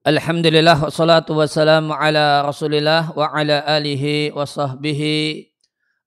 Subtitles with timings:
[0.00, 5.44] Alhamdulillah wassalatu wassalamu ala rasulillah wa ala alihi wa sahbihi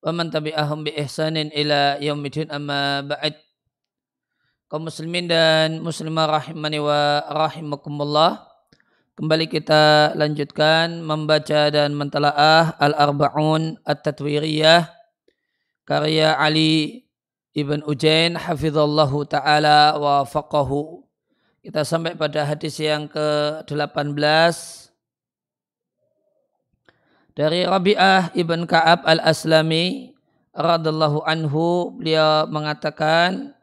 [0.02, 3.38] wa man tabi'ahum bi ihsanin ila yaumidin amma ba'd.
[4.66, 8.42] Kaum muslimin dan muslimah rahimani wa rahimakumullah
[9.14, 14.90] kembali kita lanjutkan membaca dan mentelaah al-arba'un at-tatwiriyah
[15.86, 17.06] karya Ali
[17.54, 21.03] ibn Ujain hafizallahu ta'ala wa faqahu
[21.64, 24.20] kita sampai pada hadis yang ke-18
[27.32, 30.12] dari Rabi'ah ibn Ka'ab al-Aslami
[30.52, 33.56] radallahu anhu beliau mengatakan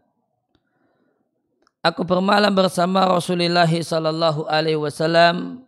[1.81, 5.65] Aku bermalam bersama Rasulullah sallallahu alaihi wasallam.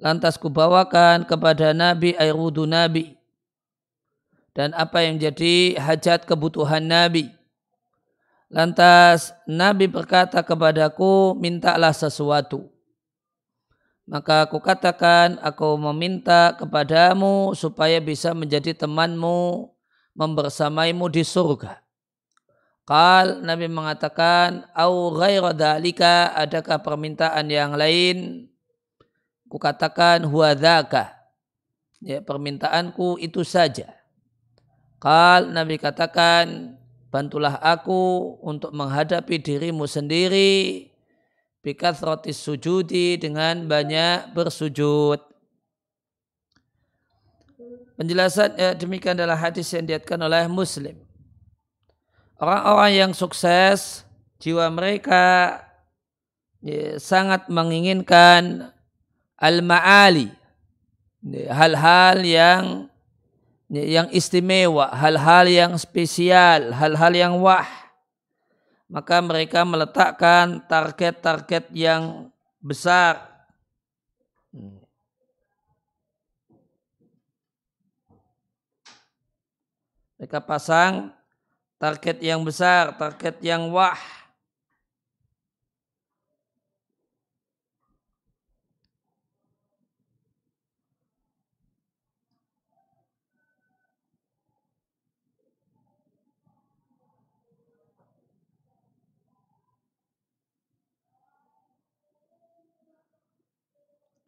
[0.00, 3.12] Lantas kubawakan kepada Nabi air wudhu Nabi
[4.56, 7.28] dan apa yang jadi hajat kebutuhan Nabi
[8.52, 12.68] Lantas Nabi berkata kepadaku, mintalah sesuatu.
[14.04, 19.72] Maka aku katakan, aku meminta kepadamu supaya bisa menjadi temanmu,
[20.12, 21.80] membersamaimu di surga.
[22.84, 28.52] Kal Nabi mengatakan, au ghairadhalika, adakah permintaan yang lain?
[29.48, 31.08] Kukatakan, huwadhaka.
[32.04, 33.96] Ya, permintaanku itu saja.
[35.00, 36.76] Kal Nabi katakan,
[37.12, 40.88] bantulah aku untuk menghadapi dirimu sendiri
[41.60, 45.20] bikat roti sujudi dengan banyak bersujud.
[47.94, 50.96] Penjelasan ya, demikian adalah hadis yang diatkan oleh Muslim.
[52.40, 54.02] Orang-orang yang sukses,
[54.42, 55.60] jiwa mereka
[56.64, 58.72] ya, sangat menginginkan
[59.38, 60.34] al-ma'ali,
[61.22, 62.62] ya, hal-hal yang
[63.72, 67.64] yang istimewa, hal-hal yang spesial, hal-hal yang wah.
[68.92, 72.28] Maka mereka meletakkan target-target yang
[72.60, 73.24] besar.
[80.20, 81.08] Mereka pasang
[81.80, 83.96] target yang besar, target yang wah.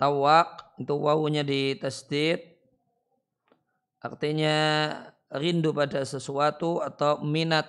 [0.04, 2.44] Tawak itu wawunya di tasdid
[4.04, 4.56] artinya
[5.32, 7.64] rindu pada sesuatu atau minat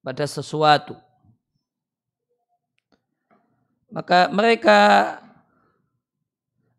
[0.00, 0.96] pada sesuatu.
[3.92, 4.80] Maka mereka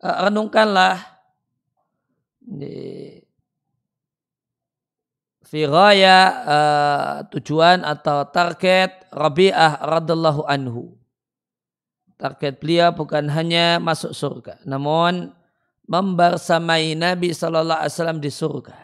[0.01, 0.97] uh, renungkanlah
[2.41, 3.21] di
[5.45, 10.98] firaya uh, tujuan atau target Rabi'ah radallahu anhu
[12.19, 15.31] Target beliau bukan hanya masuk surga, namun
[15.87, 18.77] membersamai Nabi Shallallahu Alaihi Wasallam di surga.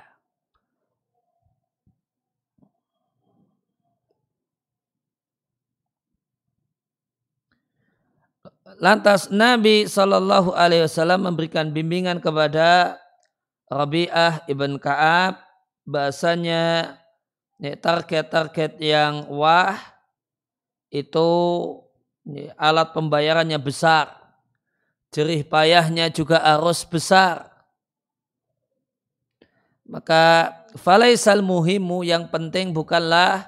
[8.80, 12.96] Lantas Nabi Shallallahu Alaihi Wasallam memberikan bimbingan kepada
[13.68, 15.44] Rabi'ah ibn Kaab
[15.84, 16.96] bahasanya
[17.60, 19.76] target-target yang wah
[20.88, 21.28] itu
[22.58, 24.10] alat pembayarannya besar,
[25.14, 27.54] jerih payahnya juga harus besar.
[29.86, 30.50] Maka
[30.82, 33.46] falaisal muhimu yang penting bukanlah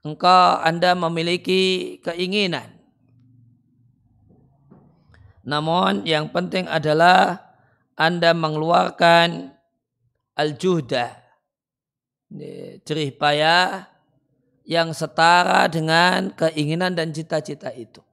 [0.00, 2.72] engkau Anda memiliki keinginan.
[5.44, 7.40] Namun yang penting adalah
[7.92, 9.52] Anda mengeluarkan
[10.36, 11.12] al-juhda,
[12.84, 13.88] jerih payah
[14.68, 18.04] yang setara dengan keinginan dan cita-cita itu.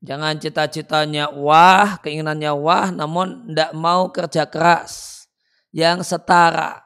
[0.00, 5.26] Jangan cita-citanya wah, keinginannya wah, namun tidak mau kerja keras
[5.68, 6.80] yang setara.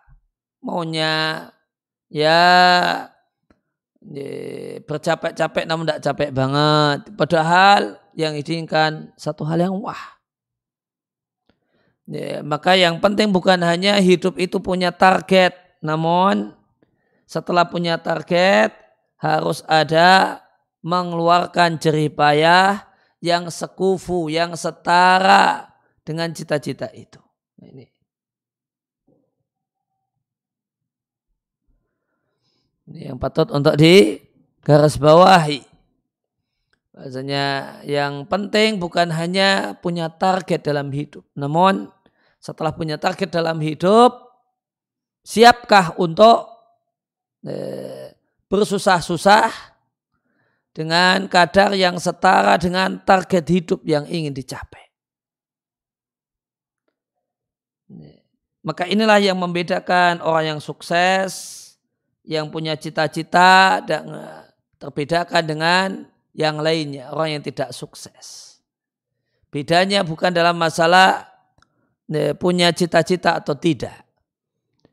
[0.59, 1.47] Maunya
[2.11, 2.43] ya,
[4.91, 7.15] bercapek-capek namun tidak capek banget.
[7.15, 10.19] Padahal yang diinginkan satu hal yang wah.
[12.11, 16.59] Ya, maka yang penting bukan hanya hidup itu punya target, namun
[17.27, 18.75] setelah punya target
[19.23, 20.43] harus ada
[20.83, 22.85] mengeluarkan jerih payah
[23.23, 25.71] yang sekufu, yang setara
[26.03, 27.23] dengan cita-cita itu.
[27.63, 27.87] Nah, ini.
[32.91, 34.19] Ini yang patut untuk di
[34.67, 35.63] garis bawahi.
[36.93, 41.25] Bahasanya yang penting bukan hanya punya target dalam hidup.
[41.39, 41.89] Namun
[42.43, 44.29] setelah punya target dalam hidup,
[45.25, 46.52] siapkah untuk
[48.47, 49.51] bersusah-susah
[50.73, 54.89] dengan kadar yang setara dengan target hidup yang ingin dicapai.
[58.63, 61.59] Maka inilah yang membedakan orang yang sukses,
[62.23, 64.07] yang punya cita-cita dan
[64.79, 65.89] terbedakan dengan
[66.33, 68.57] yang lainnya, orang yang tidak sukses.
[69.53, 71.29] Bedanya bukan dalam masalah
[72.39, 74.02] punya cita-cita atau tidak.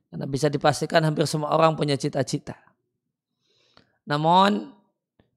[0.10, 2.58] Karena bisa dipastikan hampir semua orang punya cita-cita.
[4.10, 4.74] Namun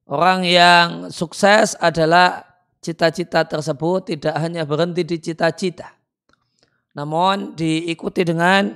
[0.08, 2.42] orang yang sukses adalah
[2.82, 5.92] cita-cita tersebut tidak hanya berhenti di cita-cita.
[6.98, 8.74] Namun diikuti dengan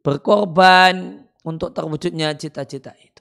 [0.00, 3.20] berkorban untuk terwujudnya cita-cita itu.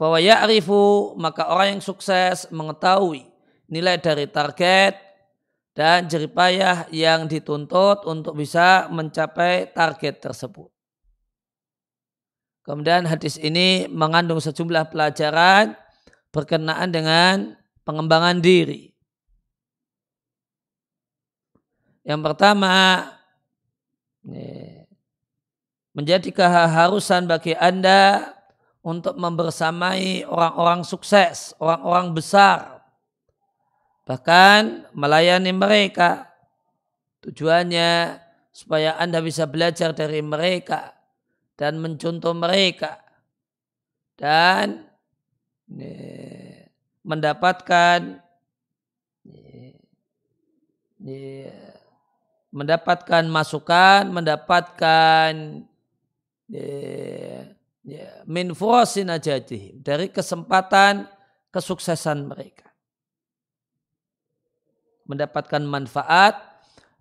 [0.00, 3.29] bahwa ya'rifu maka orang yang sukses mengetahui
[3.70, 4.98] nilai dari target
[5.72, 10.68] dan jeripayah yang dituntut untuk bisa mencapai target tersebut.
[12.66, 15.78] Kemudian hadis ini mengandung sejumlah pelajaran
[16.34, 17.56] berkenaan dengan
[17.86, 18.92] pengembangan diri.
[22.04, 23.06] Yang pertama,
[25.94, 28.34] menjadi keharusan bagi Anda
[28.80, 32.79] untuk membersamai orang-orang sukses, orang-orang besar.
[34.10, 36.26] Bahkan melayani mereka.
[37.22, 38.18] Tujuannya
[38.50, 40.98] supaya Anda bisa belajar dari mereka
[41.54, 42.98] dan mencontoh mereka.
[44.18, 44.82] Dan
[47.06, 48.18] mendapatkan
[52.50, 55.32] mendapatkan masukan, mendapatkan
[58.26, 61.06] min furosinajatihim dari kesempatan
[61.54, 62.69] kesuksesan mereka.
[65.10, 66.38] Mendapatkan manfaat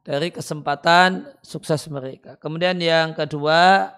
[0.01, 2.41] dari kesempatan sukses mereka.
[2.41, 3.94] Kemudian yang kedua,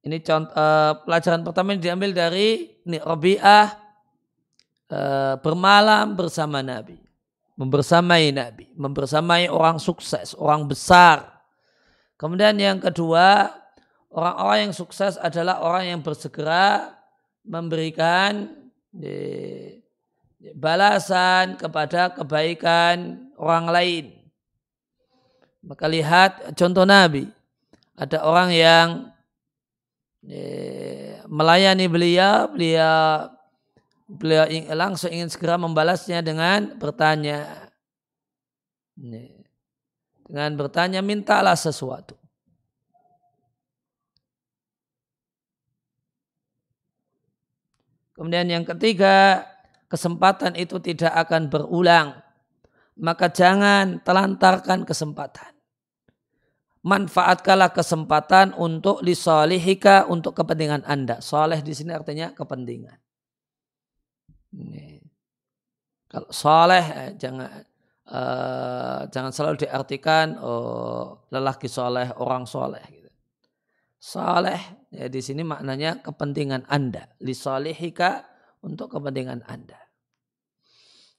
[0.00, 3.66] ini contoh uh, pelajaran pertama yang diambil dari ini Rabi'ah
[4.88, 6.96] uh, bermalam bersama Nabi,
[7.60, 11.36] membersamai Nabi, membersamai orang sukses, orang besar
[12.16, 13.52] Kemudian yang kedua,
[14.08, 16.96] orang-orang yang sukses adalah orang yang bersegera
[17.44, 18.56] memberikan
[20.54, 24.04] balasan kepada kebaikan orang lain.
[25.66, 27.26] Maka lihat contoh Nabi.
[27.96, 28.88] Ada orang yang
[31.26, 33.32] melayani beliau, beliau
[34.06, 34.46] beliau
[34.78, 37.66] langsung ingin segera membalasnya dengan bertanya
[40.26, 42.14] dengan bertanya mintalah sesuatu.
[48.16, 49.44] Kemudian yang ketiga,
[49.86, 52.18] kesempatan itu tidak akan berulang.
[52.96, 55.52] Maka jangan telantarkan kesempatan.
[56.86, 61.18] Manfaatkanlah kesempatan untuk lisolihika untuk kepentingan Anda.
[61.18, 62.98] Soleh di sini artinya kepentingan.
[64.54, 65.02] Ini.
[66.06, 67.50] Kalau soleh eh, jangan
[68.06, 72.82] uh, jangan selalu diartikan oh, lelaki soleh, orang soleh.
[72.86, 73.10] Gitu.
[73.98, 78.35] Soleh ya di sini maknanya kepentingan anda, li solihika
[78.66, 79.78] untuk kepentingan anda.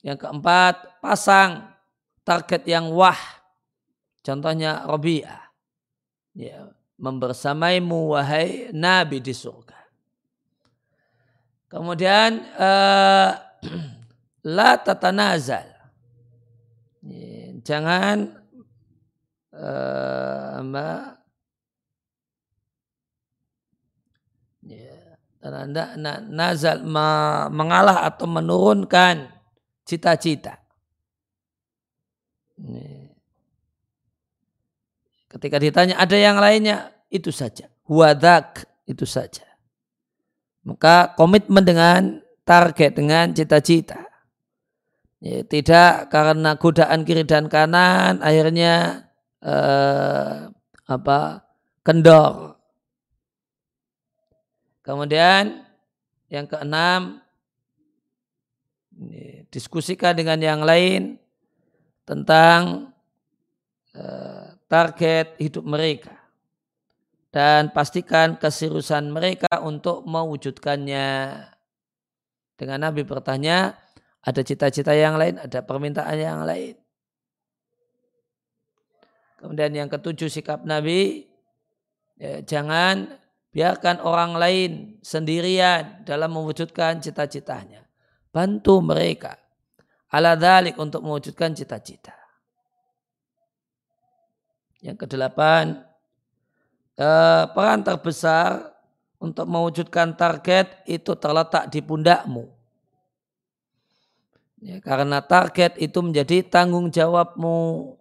[0.03, 1.71] Yang keempat, pasang
[2.27, 3.17] target yang wah.
[4.19, 5.47] Contohnya Robi'ah.
[6.35, 9.79] Ya, membersamaimu wahai Nabi di surga.
[11.71, 13.31] Kemudian uh,
[14.55, 15.77] la tatanazal
[17.67, 18.31] jangan
[19.51, 20.63] uh,
[26.29, 26.83] nazal
[27.51, 29.31] mengalah atau menurunkan
[29.87, 30.59] cita-cita.
[35.27, 37.69] Ketika ditanya ada yang lainnya, itu saja.
[37.87, 39.45] Wadak, itu saja.
[40.67, 44.07] Maka komitmen dengan target, dengan cita-cita.
[45.17, 49.05] Ya, tidak karena godaan kiri dan kanan akhirnya
[49.41, 50.51] eh,
[50.85, 51.19] apa
[51.81, 52.56] kendor.
[54.87, 55.67] Kemudian
[56.31, 57.19] yang keenam
[59.51, 61.19] diskusikan dengan yang lain
[62.07, 62.95] tentang
[63.91, 66.15] eh, target hidup mereka
[67.35, 71.07] dan pastikan keseriusan mereka untuk mewujudkannya.
[72.57, 73.75] Dengan Nabi bertanya,
[74.23, 76.79] ada cita-cita yang lain, ada permintaan yang lain.
[79.37, 81.29] Kemudian yang ketujuh sikap Nabi,
[82.17, 87.83] ya, jangan biarkan orang lain sendirian dalam mewujudkan cita-citanya.
[88.31, 89.35] Bantu mereka
[90.11, 92.15] ala dalik untuk mewujudkan cita-cita.
[94.79, 95.83] Yang kedelapan,
[96.95, 98.77] eh, peran terbesar
[99.17, 102.45] untuk mewujudkan target itu terletak di pundakmu.
[104.57, 107.96] Ya, karena target itu menjadi tanggung jawabmu.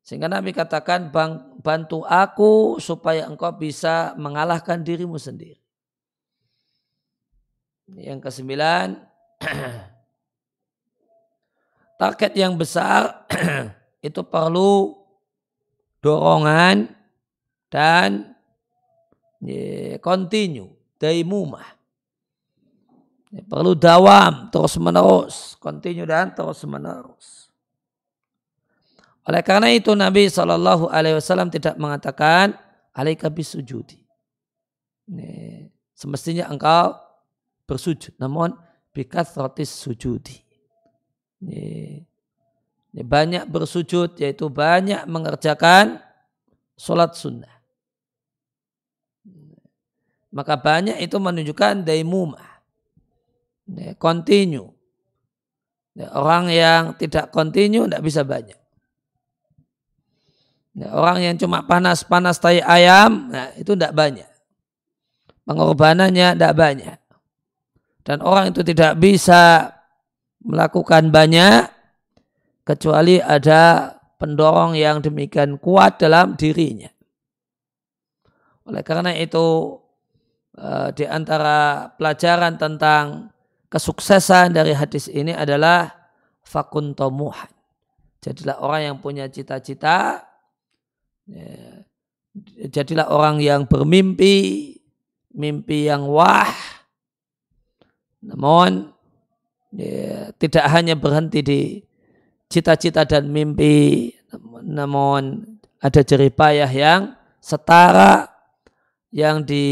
[0.00, 1.12] Sehingga Nabi katakan,
[1.60, 5.60] bantu aku supaya engkau bisa mengalahkan dirimu sendiri.
[7.94, 8.96] Yang kesembilan,
[12.00, 13.28] target yang besar
[14.08, 14.96] itu perlu
[16.00, 16.88] dorongan
[17.68, 18.34] dan
[20.00, 21.78] continue, daimumah.
[23.30, 27.39] Perlu dawam terus menerus, continue dan terus menerus.
[29.30, 32.58] Oleh karena itu Nabi Shallallahu Alaihi Wasallam tidak mengatakan
[32.90, 34.02] alaika bisujudi.
[35.94, 36.98] Semestinya engkau
[37.62, 38.58] bersujud, namun
[38.90, 40.34] bikathrotis sujudi.
[42.90, 46.02] Banyak bersujud yaitu banyak mengerjakan
[46.74, 47.54] sholat sunnah.
[50.34, 52.50] Maka banyak itu menunjukkan daimumah.
[53.94, 54.74] Continue.
[56.18, 58.58] Orang yang tidak continue tidak bisa banyak.
[60.78, 64.28] Orang yang cuma panas-panas tai ayam, nah itu tidak banyak.
[65.42, 66.98] Pengorbanannya tidak banyak.
[68.06, 69.74] Dan orang itu tidak bisa
[70.46, 71.68] melakukan banyak
[72.62, 76.88] kecuali ada pendorong yang demikian kuat dalam dirinya.
[78.70, 79.74] Oleh karena itu
[80.54, 83.34] eh, di antara pelajaran tentang
[83.66, 85.90] kesuksesan dari hadis ini adalah
[86.46, 87.50] fakun tomuhan.
[88.20, 90.29] Jadilah orang yang punya cita-cita,
[91.30, 91.86] ya,
[92.68, 94.74] jadilah orang yang bermimpi,
[95.30, 96.50] mimpi yang wah,
[98.20, 98.90] namun
[99.72, 101.60] ya, tidak hanya berhenti di
[102.50, 104.10] cita-cita dan mimpi,
[104.66, 105.46] namun
[105.80, 108.28] ada jeripayah yang setara
[109.10, 109.66] yang di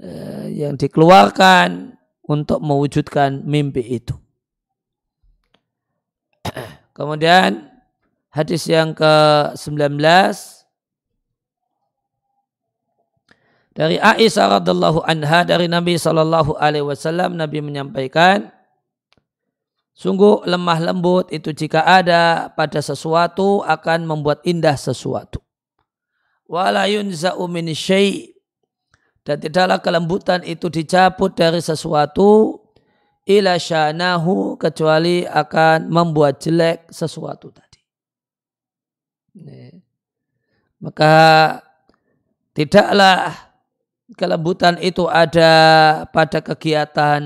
[0.00, 1.94] eh, yang dikeluarkan
[2.26, 4.16] untuk mewujudkan mimpi itu.
[6.96, 7.75] Kemudian
[8.36, 9.96] hadis yang ke-19
[13.72, 18.52] dari Aisyah radhiallahu anha dari Nabi sallallahu alaihi wasallam Nabi menyampaikan
[19.96, 25.40] Sungguh lemah lembut itu jika ada pada sesuatu akan membuat indah sesuatu.
[26.44, 27.16] Walayun
[27.48, 28.36] min syai'
[29.24, 32.60] dan tidaklah kelembutan itu dicabut dari sesuatu
[33.24, 37.65] ila syanahu kecuali akan membuat jelek sesuatu tadi.
[40.80, 41.14] Maka
[42.56, 43.32] tidaklah
[44.14, 45.52] kelembutan itu ada
[46.14, 47.20] pada kegiatan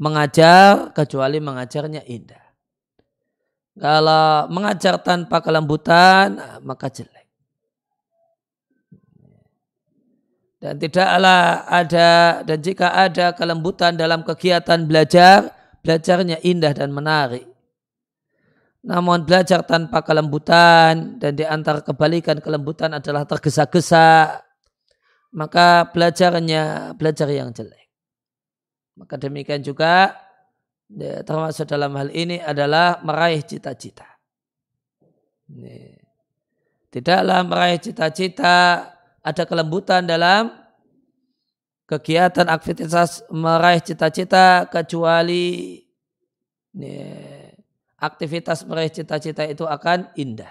[0.00, 2.40] mengajar kecuali mengajarnya indah.
[3.76, 7.28] Kalau mengajar tanpa kelembutan maka jelek.
[10.60, 15.48] Dan tidaklah ada dan jika ada kelembutan dalam kegiatan belajar,
[15.80, 17.49] belajarnya indah dan menarik.
[18.80, 24.40] Namun belajar tanpa kelembutan dan di antara kebalikan kelembutan adalah tergesa-gesa,
[25.36, 27.92] maka belajarnya belajar yang jelek.
[28.96, 30.16] Maka demikian juga
[30.88, 34.08] ya, termasuk dalam hal ini adalah meraih cita-cita.
[36.90, 38.88] Tidaklah meraih cita-cita
[39.20, 40.56] ada kelembutan dalam
[41.84, 45.78] kegiatan aktivitas meraih cita-cita kecuali
[46.74, 47.29] ya,
[48.00, 50.50] aktivitas meraih cita-cita itu akan indah.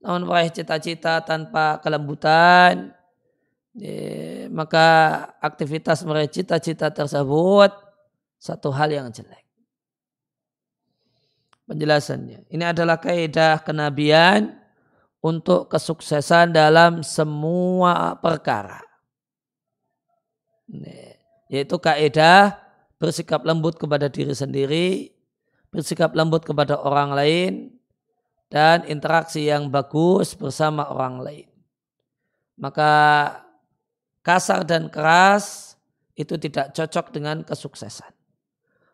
[0.00, 2.96] Namun meraih cita-cita tanpa kelembutan
[3.76, 4.88] ya, maka
[5.44, 7.68] aktivitas meraih cita-cita tersebut
[8.40, 9.44] satu hal yang jelek.
[11.68, 12.48] Penjelasannya.
[12.50, 14.58] Ini adalah kaidah kenabian
[15.20, 18.80] untuk kesuksesan dalam semua perkara.
[21.46, 22.56] Yaitu kaidah
[22.96, 25.12] bersikap lembut kepada diri sendiri,
[25.70, 27.52] bersikap lembut kepada orang lain,
[28.50, 31.48] dan interaksi yang bagus bersama orang lain.
[32.58, 32.92] Maka
[34.26, 35.78] kasar dan keras
[36.18, 38.10] itu tidak cocok dengan kesuksesan.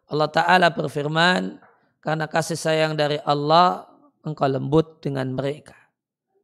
[0.07, 1.59] Allah Ta'ala berfirman,
[1.99, 3.91] karena kasih sayang dari Allah,
[4.23, 5.75] engkau lembut dengan mereka.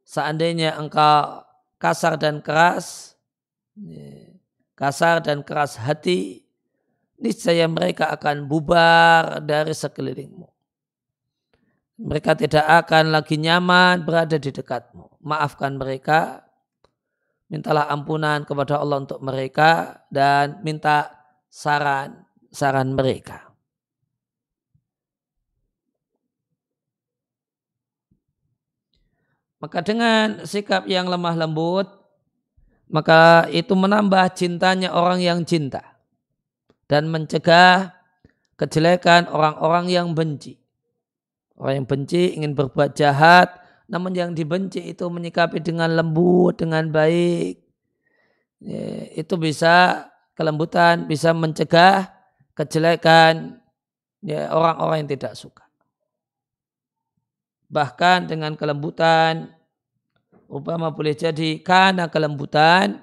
[0.03, 1.47] Seandainya engkau
[1.79, 3.15] kasar dan keras,
[4.75, 6.42] kasar dan keras hati,
[7.19, 10.47] niscaya mereka akan bubar dari sekelilingmu.
[12.03, 15.21] Mereka tidak akan lagi nyaman berada di dekatmu.
[15.21, 16.41] Maafkan mereka
[17.53, 21.13] mintalah ampunan kepada Allah untuk mereka dan minta
[21.53, 23.53] saran saran mereka.
[29.61, 31.87] Maka dengan sikap yang lemah lembut,
[32.91, 35.92] maka itu menambah cintanya orang yang cinta
[36.87, 37.95] dan mencegah
[38.59, 40.59] kejelekan orang-orang yang benci.
[41.57, 47.61] Orang yang benci ingin berbuat jahat, namun yang dibenci itu menyikapi dengan lembut, dengan baik.
[48.63, 52.09] Ya, itu bisa kelembutan, bisa mencegah
[52.55, 53.59] kejelekan
[54.23, 55.67] ya, orang-orang yang tidak suka.
[57.69, 59.49] Bahkan dengan kelembutan,
[60.45, 63.01] Obama boleh jadi karena kelembutan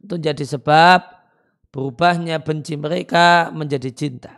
[0.00, 1.19] itu jadi sebab
[1.70, 4.34] berubahnya benci mereka menjadi cinta.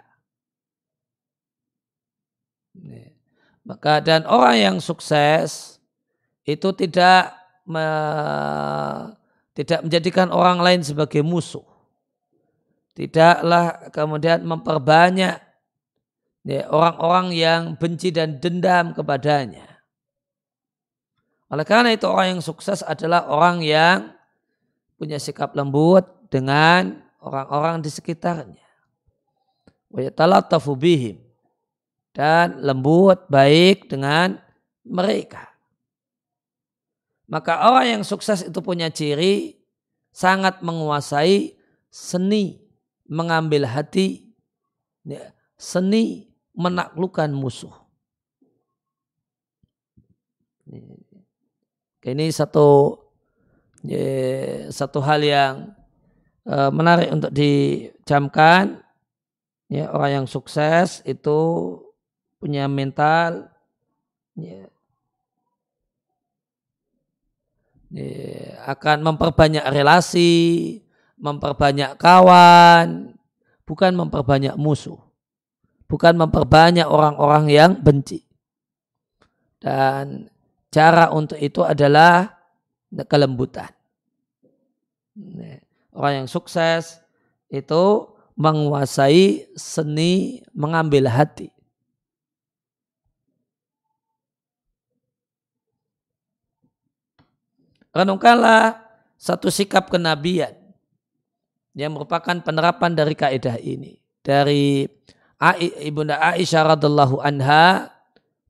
[3.62, 5.78] Maka dan orang yang sukses
[6.42, 7.30] itu tidak
[7.68, 7.86] me,
[9.54, 11.64] tidak menjadikan orang lain sebagai musuh.
[12.92, 15.36] Tidaklah kemudian memperbanyak
[16.44, 19.72] ya, orang-orang yang benci dan dendam kepadanya.
[21.52, 24.12] Oleh karena itu orang yang sukses adalah orang yang
[24.96, 28.66] punya sikap lembut dengan orang-orang di sekitarnya.
[29.92, 31.20] Bihim
[32.12, 34.36] dan lembut baik dengan
[34.84, 35.48] mereka.
[37.28, 39.56] Maka orang yang sukses itu punya ciri
[40.12, 41.56] sangat menguasai
[41.88, 42.60] seni
[43.08, 44.32] mengambil hati,
[45.04, 47.72] ya, seni menaklukkan musuh.
[52.02, 53.00] Ini satu
[53.84, 55.54] ya, satu hal yang
[56.46, 58.80] uh, menarik untuk dicamkan.
[59.72, 61.40] Ya, orang yang sukses itu
[62.36, 63.48] punya mental
[64.36, 64.68] ya,
[67.88, 70.76] ya, akan memperbanyak relasi,
[71.16, 73.16] memperbanyak kawan,
[73.64, 75.00] bukan memperbanyak musuh
[75.92, 78.24] bukan memperbanyak orang-orang yang benci.
[79.60, 80.32] Dan
[80.72, 82.32] cara untuk itu adalah
[83.04, 83.68] kelembutan.
[85.92, 86.98] Orang yang sukses
[87.52, 91.52] itu menguasai seni mengambil hati.
[97.92, 98.80] Renungkanlah
[99.20, 100.56] satu sikap kenabian
[101.76, 104.00] yang merupakan penerapan dari kaidah ini.
[104.24, 104.88] Dari
[105.84, 107.92] Ibunda Aisyah radhiallahu anha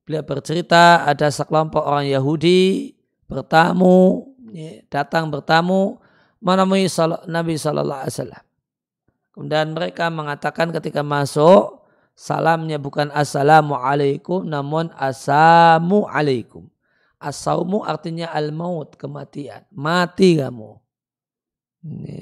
[0.07, 2.93] beliau bercerita ada sekelompok orang Yahudi
[3.25, 6.02] bertamu ya, datang bertamu
[6.43, 6.91] menemui
[7.31, 8.43] Nabi Sallallahu Alaihi Wasallam.
[9.33, 11.81] Kemudian mereka mengatakan ketika masuk
[12.13, 16.67] salamnya bukan assalamualaikum namun asamu alaikum.
[17.23, 19.63] Asaumu artinya al-maut, kematian.
[19.71, 20.75] Mati kamu.
[21.87, 22.19] Ini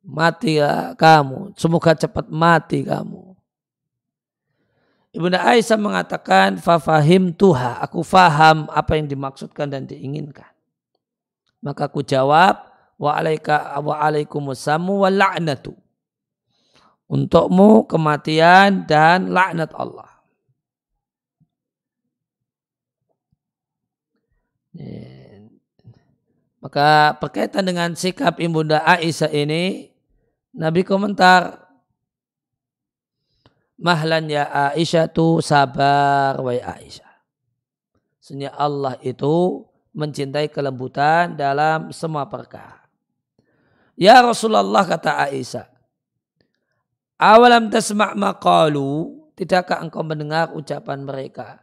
[0.00, 1.52] mati ya kamu.
[1.52, 3.36] Semoga cepat mati kamu.
[5.12, 10.53] Ibunda Aisyah mengatakan, Fafahim tuha, aku faham apa yang dimaksudkan dan diinginkan.
[11.64, 12.60] Maka aku jawab,
[13.00, 15.72] wa alaika wa alaikumussamu wa la'natu.
[17.08, 20.12] Untukmu kematian dan laknat Allah.
[26.60, 29.92] Maka berkaitan dengan sikap Ibunda Aisyah ini,
[30.56, 31.64] Nabi komentar,
[33.74, 37.14] Mahlan ya Aisyah tu sabar wa Aisyah.
[38.22, 42.82] Sebenarnya Allah itu mencintai kelembutan dalam semua perkara.
[43.94, 45.70] Ya Rasulullah kata Aisyah.
[47.16, 49.22] Awalam tasma' maqalu.
[49.34, 51.62] Tidakkah engkau mendengar ucapan mereka?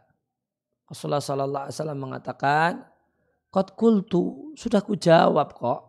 [0.88, 2.70] Rasulullah sallallahu alaihi wasallam mengatakan,
[3.48, 5.80] "Qad kultu, sudah kujawab kok.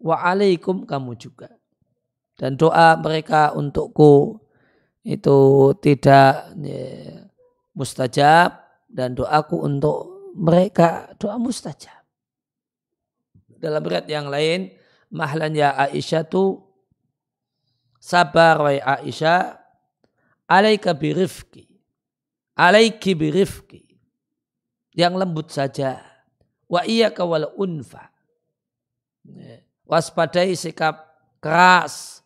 [0.00, 1.52] Wa alaikum kamu juga."
[2.36, 4.38] dan doa mereka untukku
[5.02, 5.38] itu
[5.80, 7.24] tidak ya,
[7.72, 8.60] mustajab
[8.92, 12.04] dan doaku untuk mereka doa mustajab.
[13.56, 14.68] Dalam berat yang lain,
[15.08, 16.60] mahlan ya Aisyah tu
[17.96, 19.56] sabar wa Aisyah
[20.46, 21.66] alaika birifki
[22.54, 23.82] alaiki birifki
[24.94, 26.04] yang lembut saja
[26.70, 28.12] wa iya kawal unfa
[29.26, 31.02] ya, waspadai sikap
[31.42, 32.22] keras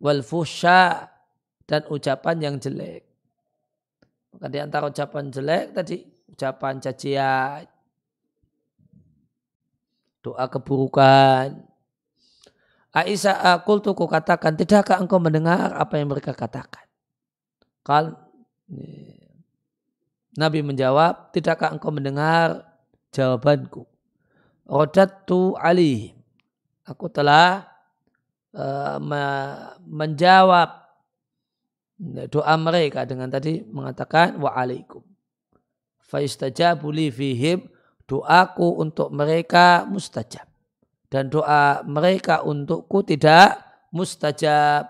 [0.00, 1.06] wal fusha
[1.68, 3.06] dan ucapan yang jelek.
[4.34, 7.66] Maka di antara ucapan jelek tadi ucapan cacian,
[10.22, 11.66] doa keburukan.
[12.90, 16.86] Aisyah akul tuh katakan, tidakkah engkau mendengar apa yang mereka katakan?
[17.86, 18.18] Kal
[20.34, 22.66] Nabi menjawab, tidakkah engkau mendengar
[23.14, 23.86] jawabanku?
[24.66, 26.14] Rodatu alih.
[26.86, 27.70] Aku telah
[28.50, 28.98] Eh,
[29.86, 30.70] menjawab
[32.34, 35.06] doa mereka dengan tadi mengatakan waalaikum.
[36.10, 37.70] Faistajabu li fihim
[38.10, 40.50] doaku untuk mereka mustajab
[41.10, 43.58] dan doa mereka untukku tidak
[43.90, 44.86] mustajab.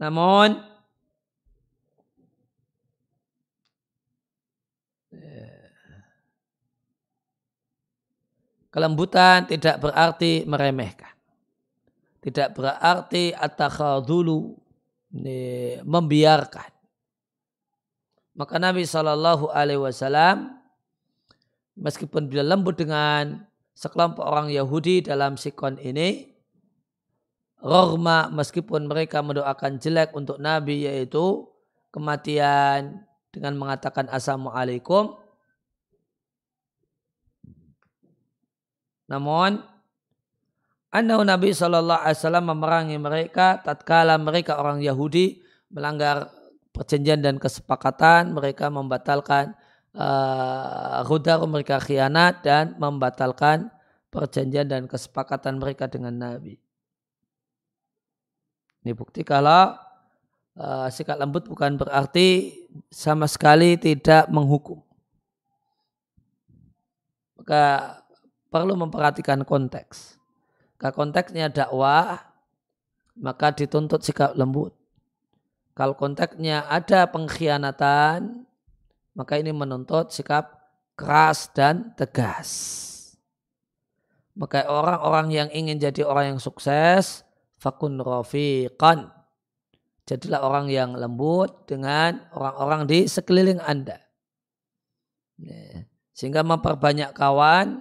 [0.00, 0.56] Namun
[8.72, 11.12] kelembutan tidak berarti meremehkan.
[12.24, 13.36] Tidak berarti
[14.00, 14.56] dulu
[15.84, 16.71] membiarkan.
[18.32, 20.56] Maka Nabi Shallallahu Alaihi Wasallam
[21.76, 23.44] meskipun bila lembut dengan
[23.76, 26.32] sekelompok orang Yahudi dalam sikon ini,
[27.60, 31.44] rohma meskipun mereka mendoakan jelek untuk Nabi yaitu
[31.92, 35.20] kematian dengan mengatakan assalamualaikum.
[39.12, 39.60] Namun
[40.92, 45.40] Annahu Nabi Shallallahu Alaihi Wasallam memerangi mereka tatkala mereka orang Yahudi
[45.72, 46.28] melanggar
[46.72, 49.52] perjanjian dan kesepakatan mereka membatalkan
[49.96, 51.04] uh,
[51.46, 53.68] mereka khianat dan membatalkan
[54.08, 56.56] perjanjian dan kesepakatan mereka dengan Nabi.
[58.82, 59.78] Ini bukti kalau
[60.58, 62.56] uh, sikap lembut bukan berarti
[62.90, 64.82] sama sekali tidak menghukum.
[67.38, 67.98] Maka
[68.50, 70.18] perlu memperhatikan konteks.
[70.76, 72.26] Kalau konteksnya dakwah,
[73.14, 74.81] maka dituntut sikap lembut.
[75.72, 78.44] Kalau konteksnya ada pengkhianatan,
[79.16, 80.62] maka ini menuntut sikap
[80.96, 82.50] keras dan tegas.
[84.32, 87.24] Maka orang-orang yang ingin jadi orang yang sukses,
[87.60, 89.12] fakun rafiqan.
[90.08, 94.00] Jadilah orang yang lembut dengan orang-orang di sekeliling Anda.
[95.40, 95.86] Ya.
[96.12, 97.80] Sehingga memperbanyak kawan,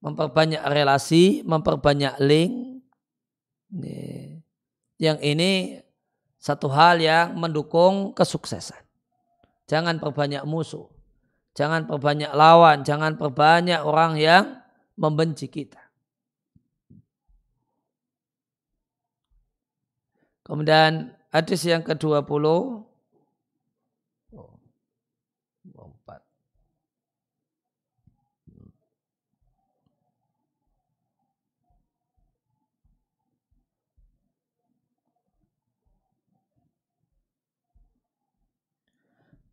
[0.00, 2.84] memperbanyak relasi, memperbanyak link.
[3.80, 4.40] Ya.
[4.96, 5.52] Yang ini
[6.46, 8.78] satu hal yang mendukung kesuksesan.
[9.66, 10.86] Jangan perbanyak musuh.
[11.58, 12.86] Jangan perbanyak lawan.
[12.86, 14.62] Jangan perbanyak orang yang
[14.94, 15.82] membenci kita.
[20.46, 22.46] Kemudian hadis yang ke-20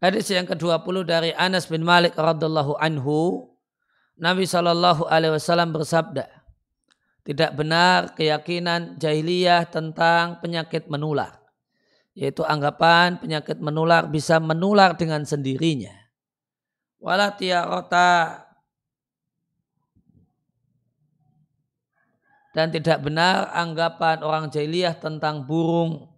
[0.03, 3.47] Hadis yang ke-20 dari Anas bin Malik radhiallahu anhu,
[4.19, 6.27] Nabi Shallallahu alaihi wasallam bersabda,
[7.23, 11.39] tidak benar keyakinan jahiliyah tentang penyakit menular,
[12.19, 15.95] yaitu anggapan penyakit menular bisa menular dengan sendirinya.
[16.99, 18.43] Wala tiarota
[22.51, 26.12] dan tidak benar anggapan orang jahiliyah tentang burung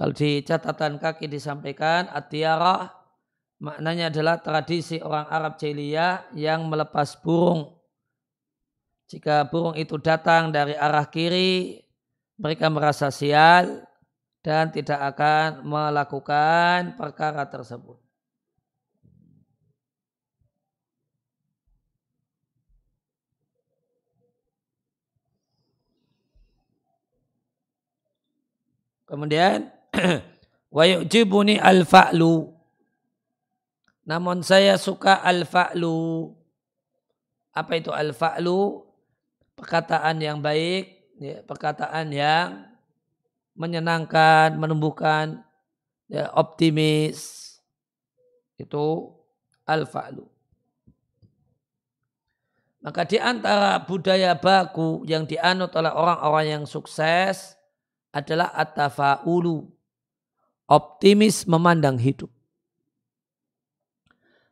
[0.00, 2.88] Kalau di catatan kaki disampaikan atiara
[3.60, 7.76] maknanya adalah tradisi orang Arab jahiliyah yang melepas burung.
[9.12, 11.84] Jika burung itu datang dari arah kiri,
[12.40, 13.84] mereka merasa sial
[14.40, 18.00] dan tidak akan melakukan perkara tersebut.
[29.04, 29.79] Kemudian
[30.76, 32.50] wa yu'jibuni al-fa'lu.
[34.06, 36.30] Namun saya suka al-fa'lu.
[37.54, 38.86] Apa itu al-fa'lu?
[39.58, 42.64] Perkataan yang baik, ya, perkataan yang
[43.52, 45.44] menyenangkan, menumbuhkan
[46.08, 47.60] ya, optimis.
[48.56, 49.14] Itu
[49.68, 50.24] al-fa'lu.
[52.80, 57.60] Maka di antara budaya baku yang dianut oleh orang-orang yang sukses
[58.08, 59.79] adalah at-tafa'ulu
[60.70, 62.30] optimis memandang hidup.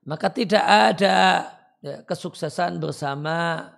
[0.02, 1.46] Maka tidak ada
[1.78, 3.70] ya, kesuksesan bersama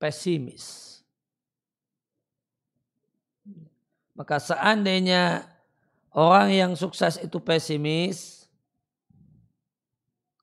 [0.00, 0.96] pesimis.
[4.16, 5.44] Maka seandainya
[6.16, 8.48] orang yang sukses itu pesimis,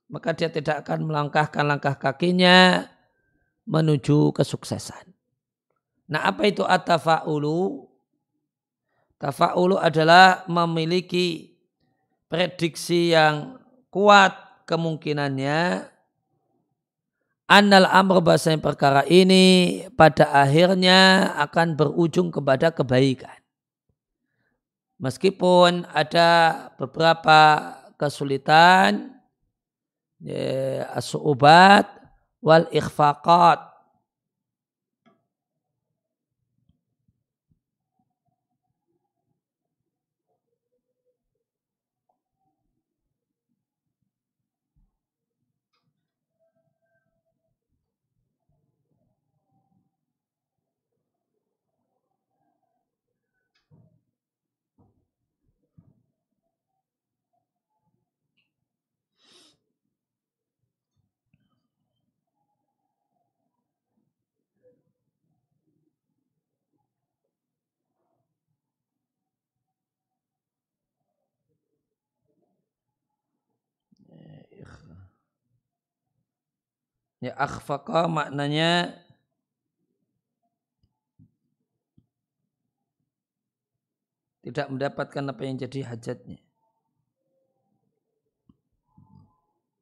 [0.09, 2.85] maka dia tidak akan melangkahkan langkah kakinya
[3.65, 5.09] menuju kesuksesan.
[6.09, 7.88] Nah apa itu atafa'ulu?
[9.19, 11.51] Tafa'ulu adalah memiliki
[12.31, 13.59] prediksi yang
[13.91, 15.83] kuat kemungkinannya
[17.49, 23.33] Annal amr bahasa perkara ini pada akhirnya akan berujung kepada kebaikan.
[25.01, 26.29] Meskipun ada
[26.77, 29.17] beberapa kesulitan,
[30.21, 31.89] ya, asubat
[32.37, 33.65] wal ikhfaqat
[77.19, 78.95] Ya akhfaqa maknanya
[84.39, 86.39] tidak mendapatkan apa yang jadi hajatnya.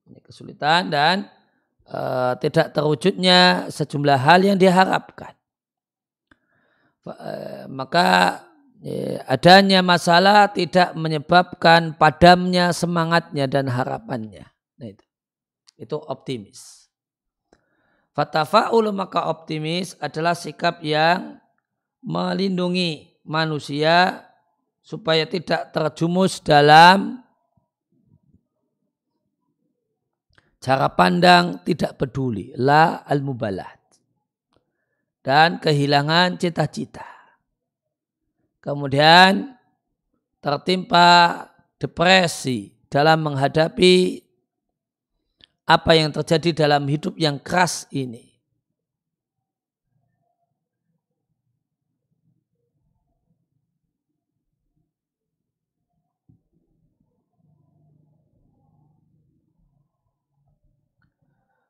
[0.08, 1.30] Ini kesulitan dan
[1.88, 5.38] uh, tidak terwujudnya sejumlah hal yang diharapkan.
[7.08, 8.43] Uh, maka
[8.84, 14.43] ya, adanya masalah tidak menyebabkan padamnya semangatnya dan harapannya.
[14.76, 15.06] Nah itu,
[15.80, 16.76] itu optimis.
[18.17, 21.38] Fatafa'ul maka optimis adalah sikap yang
[22.01, 24.25] melindungi manusia
[24.82, 27.21] supaya tidak terjumus dalam
[30.58, 32.58] cara pandang tidak peduli.
[32.58, 33.77] La al mubalat
[35.21, 37.06] dan kehilangan cita-cita.
[38.58, 39.62] Kemudian
[40.41, 41.38] tertimpa
[41.77, 44.25] depresi dalam menghadapi
[45.67, 48.27] apa yang terjadi dalam hidup yang keras ini.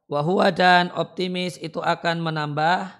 [0.07, 2.95] Wahua dan optimis itu akan menambah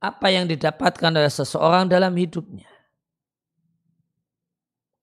[0.00, 2.70] apa yang didapatkan oleh seseorang dalam hidupnya.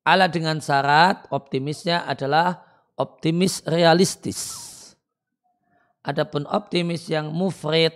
[0.01, 2.65] Ala dengan syarat optimisnya adalah
[2.97, 4.66] optimis realistis.
[6.07, 7.91] Adapun optimis yang mufrid,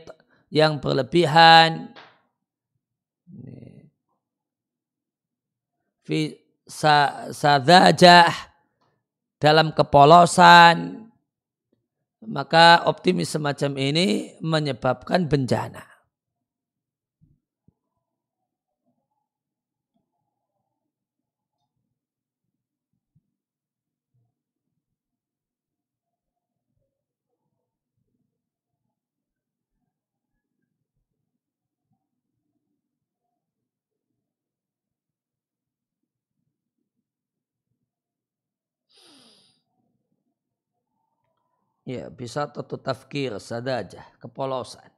[0.52, 1.96] yang berlebihan,
[6.04, 6.36] fi
[7.32, 8.32] sadajah
[9.40, 11.08] dalam kepolosan,
[12.28, 15.91] maka optimis semacam ini menyebabkan bencana.
[41.86, 44.90] Ya bisa tentu tafkir sadajah kepolosan.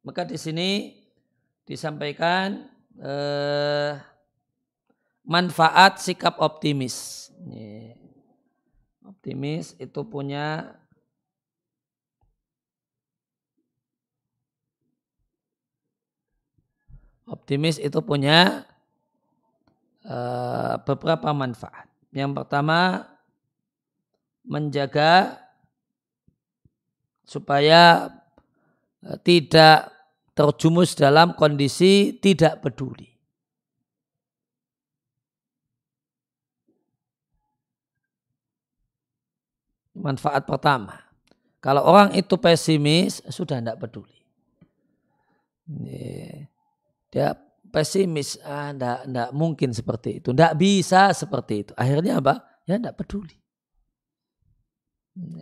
[0.00, 0.96] Maka di sini
[1.68, 2.66] disampaikan
[2.96, 3.92] eh,
[5.28, 7.28] manfaat sikap optimis.
[9.04, 10.74] Optimis itu punya
[17.30, 18.66] optimis itu punya
[20.10, 21.86] Eh, beberapa manfaat.
[22.10, 23.06] Yang pertama
[24.42, 25.38] menjaga
[27.22, 28.10] supaya
[29.06, 29.86] eh, tidak
[30.34, 33.06] terjumus dalam kondisi tidak peduli.
[39.94, 40.96] Manfaat pertama,
[41.62, 44.16] kalau orang itu pesimis sudah tidak peduli.
[47.12, 51.72] Dia pesimis, ah, enggak, enggak mungkin seperti itu, enggak bisa seperti itu.
[51.74, 52.44] Akhirnya apa?
[52.66, 53.38] Ya enggak peduli.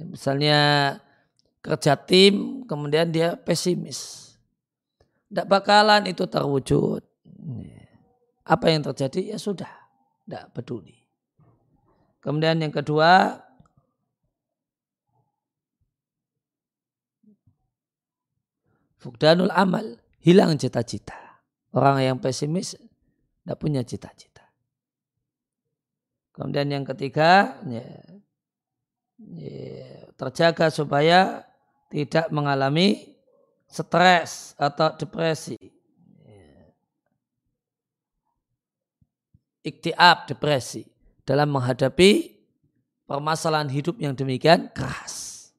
[0.09, 0.59] Misalnya
[1.61, 4.33] kerja tim, kemudian dia pesimis.
[5.29, 7.03] Enggak bakalan itu terwujud.
[8.49, 9.37] Apa yang terjadi?
[9.37, 9.69] Ya sudah,
[10.25, 10.97] enggak peduli.
[12.25, 13.45] Kemudian yang kedua,
[18.99, 21.28] Fukdanul amal, hilang cita-cita.
[21.73, 24.45] Orang yang pesimis tidak punya cita-cita.
[26.33, 27.87] Kemudian yang ketiga, ya,
[29.19, 31.43] ya, terjaga supaya
[31.91, 33.19] tidak mengalami
[33.67, 35.59] stres atau depresi.
[36.25, 36.73] Ya.
[39.67, 40.87] Iktiab, depresi
[41.27, 42.39] dalam menghadapi
[43.05, 45.51] permasalahan hidup yang demikian keras.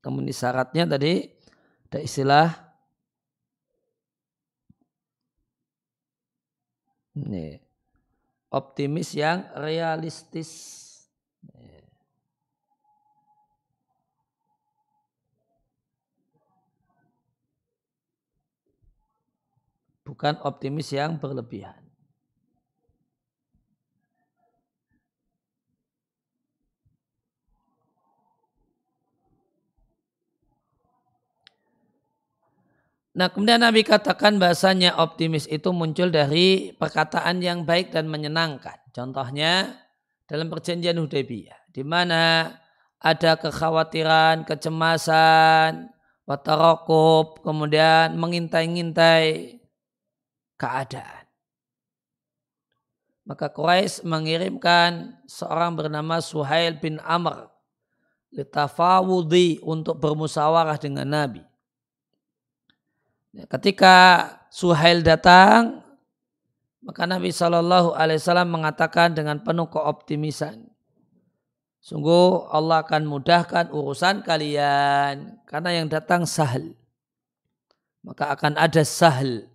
[0.00, 1.28] Kemudian syaratnya tadi
[1.90, 2.69] ada istilah
[7.18, 7.58] Nih.
[8.50, 10.78] Optimis yang realistis.
[20.06, 21.89] Bukan optimis yang berlebihan.
[33.20, 38.80] Nah kemudian Nabi katakan bahasanya optimis itu muncul dari perkataan yang baik dan menyenangkan.
[38.96, 39.76] Contohnya
[40.24, 41.68] dalam perjanjian Hudaybiyah.
[41.68, 42.48] Di mana
[42.96, 45.92] ada kekhawatiran, kecemasan,
[46.24, 49.60] watarokub, kemudian mengintai-ngintai
[50.56, 51.28] keadaan.
[53.28, 57.52] Maka Quraisy mengirimkan seorang bernama Suhail bin Amr
[58.32, 61.49] litafawudi untuk bermusyawarah dengan Nabi.
[63.30, 65.86] Ya, ketika Suhail datang,
[66.82, 70.66] maka Nabi Shallallahu Alaihi Wasallam mengatakan dengan penuh keoptimisan,
[71.78, 76.74] sungguh Allah akan mudahkan urusan kalian karena yang datang sahal,
[78.02, 79.46] maka akan ada sahal,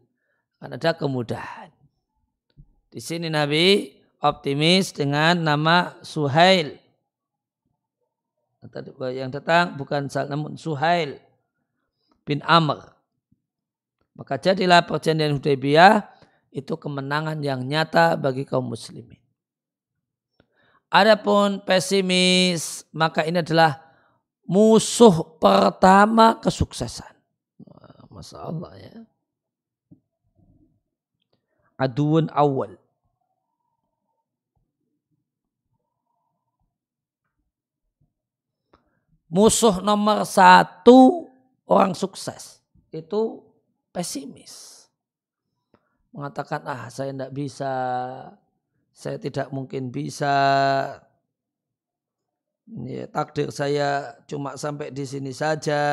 [0.58, 1.68] akan ada kemudahan.
[2.88, 3.92] Di sini Nabi
[4.24, 6.80] optimis dengan nama Suhail.
[9.12, 11.20] Yang datang bukan namun Suhail
[12.24, 12.95] bin Amr.
[14.16, 16.08] Maka jadilah perjanjian Hudaybiyah
[16.56, 19.20] itu kemenangan yang nyata bagi kaum muslimin.
[20.88, 23.84] Adapun pesimis, maka ini adalah
[24.48, 27.12] musuh pertama kesuksesan.
[28.08, 28.96] Masya Allah ya.
[31.76, 32.80] Aduun awal.
[39.28, 41.28] Musuh nomor satu
[41.68, 42.64] orang sukses
[42.96, 43.45] itu
[43.96, 44.84] pesimis.
[46.12, 47.74] Mengatakan, ah saya tidak bisa,
[48.92, 50.36] saya tidak mungkin bisa,
[52.84, 55.84] ya, takdir saya cuma sampai di sini saja.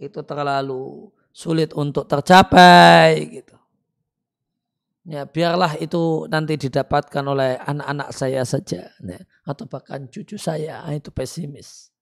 [0.00, 3.56] Itu terlalu sulit untuk tercapai gitu.
[5.06, 10.92] Ya, biarlah itu nanti didapatkan oleh anak-anak saya saja, ya, atau bahkan cucu saya, ah,
[10.92, 11.94] itu pesimis.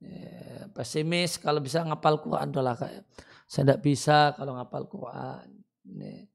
[0.00, 0.43] Ya,
[0.74, 3.06] pesimis kalau bisa ngapal Quran adalah kayak
[3.46, 5.46] saya tidak bisa kalau ngapal Quran.
[5.86, 6.26] Ya,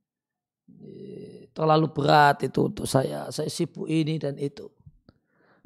[1.51, 3.27] terlalu berat itu untuk saya.
[3.33, 4.69] Saya sibuk ini dan itu.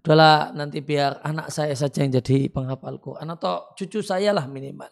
[0.03, 4.91] Udahlah nanti biar anak saya saja yang jadi penghafal Quran atau cucu saya lah minimal.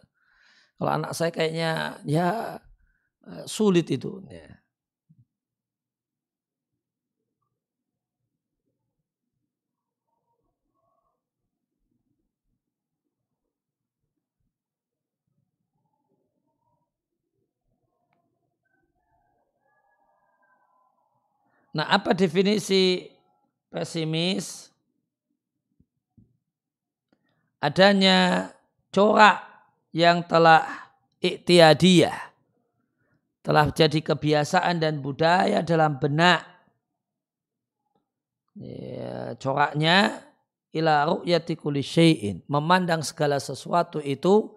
[0.80, 2.56] Kalau anak saya kayaknya ya
[3.28, 4.24] eh, sulit itu.
[4.30, 4.61] Ya.
[21.72, 23.08] Nah, apa definisi
[23.72, 24.68] pesimis?
[27.64, 28.50] Adanya
[28.92, 29.40] corak
[29.96, 30.68] yang telah
[31.24, 32.20] iktiadiyah.
[33.42, 36.44] Telah jadi kebiasaan dan budaya dalam benak.
[38.60, 40.20] Ya, coraknya
[40.76, 42.44] ila ru'yati kulli syai'in.
[42.52, 44.52] Memandang segala sesuatu itu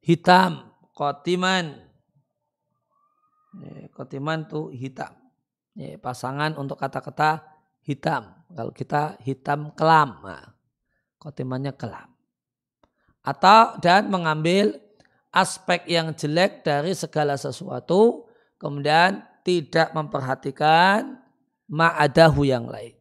[0.00, 1.76] hitam, kotiman.
[3.60, 5.23] Ya, kotiman itu hitam
[5.74, 7.42] ya, pasangan untuk kata-kata
[7.84, 8.32] hitam.
[8.54, 10.54] Kalau kita hitam kelam, nah,
[11.18, 12.10] kotimannya kelam.
[13.24, 14.78] Atau dan mengambil
[15.34, 21.20] aspek yang jelek dari segala sesuatu, kemudian tidak memperhatikan
[21.68, 22.94] ma'adahu yang lain.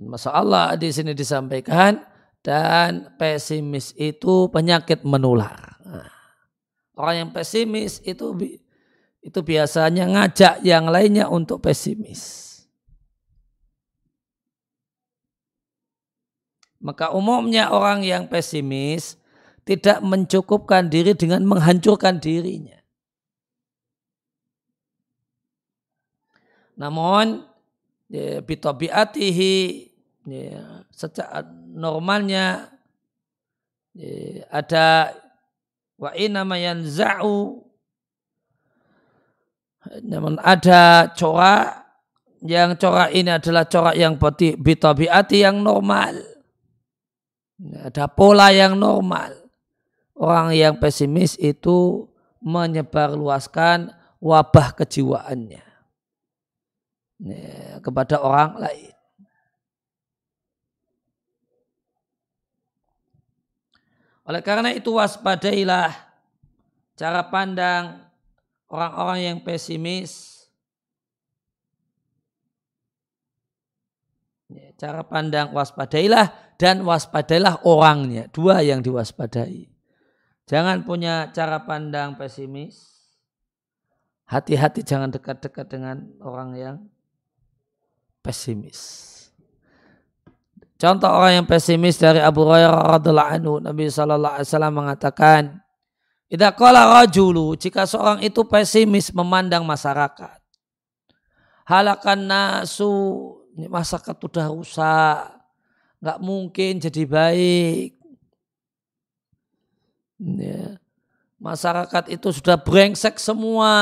[0.00, 2.00] Masa Allah di sini disampaikan
[2.40, 5.80] dan pesimis itu penyakit menular.
[6.96, 8.36] Orang yang pesimis itu
[9.20, 12.48] itu biasanya ngajak yang lainnya untuk pesimis.
[16.80, 19.20] Maka umumnya orang yang pesimis
[19.68, 22.80] tidak mencukupkan diri dengan menghancurkan dirinya.
[26.80, 27.44] Namun
[28.08, 29.56] ya, bitabiatihi
[30.24, 30.88] ya,
[31.70, 32.70] normalnya
[33.94, 35.14] ya, ada
[36.00, 37.62] wa inama yanza'u
[40.04, 41.80] namun ada corak
[42.40, 44.16] yang corak ini adalah corak yang
[44.60, 46.16] bitabiati yang normal.
[47.60, 49.36] Ada pola yang normal.
[50.16, 52.08] Orang yang pesimis itu
[52.40, 55.64] menyebarluaskan wabah kejiwaannya
[57.84, 58.94] kepada orang lain.
[64.28, 65.92] Oleh karena itu waspadailah
[66.98, 68.04] cara pandang
[68.68, 70.44] orang-orang yang pesimis.
[74.50, 78.26] Ya, cara pandang waspadailah dan waspadailah orangnya.
[78.28, 79.70] Dua yang diwaspadai.
[80.50, 82.90] Jangan punya cara pandang pesimis.
[84.26, 86.76] Hati-hati jangan dekat-dekat dengan orang yang
[88.22, 89.19] pesimis.
[90.80, 95.42] Contoh orang yang pesimis dari Abu Hurairah radhiallahu anhu Nabi sallallahu alaihi wasallam mengatakan,
[96.32, 100.40] "Idza qala rajulu, jika seorang itu pesimis memandang masyarakat,
[101.68, 102.88] halakan nasu,
[103.68, 105.20] masyarakat sudah rusak,
[106.00, 107.90] nggak mungkin jadi baik.
[110.20, 110.80] Ya.
[111.40, 113.72] Masyarakat itu sudah brengsek semua.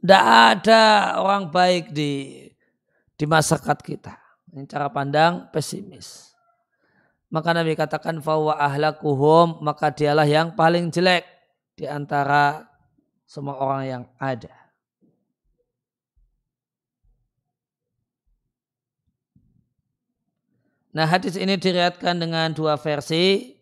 [0.00, 2.44] Tidak ada orang baik di
[3.16, 4.19] di masyarakat kita.
[4.50, 6.34] Ini cara pandang pesimis.
[7.30, 11.22] Maka Nabi katakan fawa ahlakuhum maka dialah yang paling jelek
[11.78, 12.66] di antara
[13.22, 14.50] semua orang yang ada.
[20.90, 23.54] Nah hadis ini diriatkan dengan dua versi.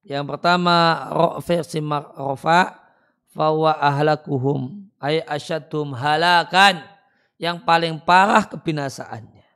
[0.00, 1.12] Yang pertama
[1.44, 1.84] versi
[2.16, 2.80] rofa
[3.28, 6.93] fawa ahlakuhum ay asyadum halakan
[7.38, 9.46] yang paling parah kebinasaannya.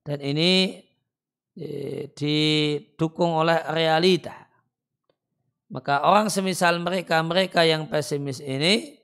[0.00, 0.80] Dan ini
[1.54, 1.66] e,
[2.16, 4.48] didukung oleh realita.
[5.70, 8.98] Maka orang semisal mereka, mereka yang pesimis ini,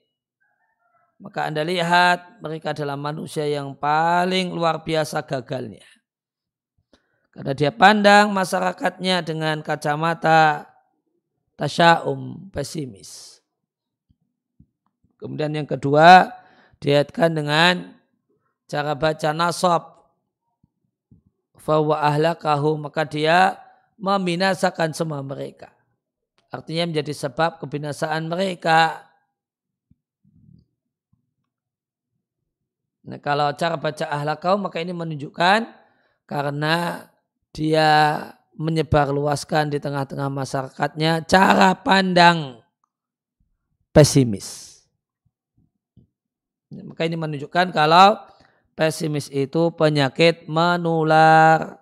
[1.22, 5.86] maka Anda lihat mereka adalah manusia yang paling luar biasa gagalnya.
[7.32, 10.72] Karena dia pandang masyarakatnya dengan kacamata
[11.56, 13.40] tasyaum, pesimis.
[15.16, 16.28] Kemudian yang kedua,
[16.80, 17.74] diatkan dengan
[18.66, 19.82] cara baca nasab
[21.56, 23.58] fawa ahlakahu maka dia
[23.96, 25.72] membinasakan semua mereka.
[26.52, 29.02] Artinya menjadi sebab kebinasaan mereka.
[33.06, 35.66] Nah, kalau cara baca ahlakau maka ini menunjukkan
[36.26, 37.06] karena
[37.54, 37.90] dia
[38.56, 42.60] menyebarluaskan di tengah-tengah masyarakatnya cara pandang
[43.92, 44.75] pesimis.
[46.84, 48.18] Maka ini menunjukkan kalau
[48.76, 51.80] pesimis itu penyakit menular.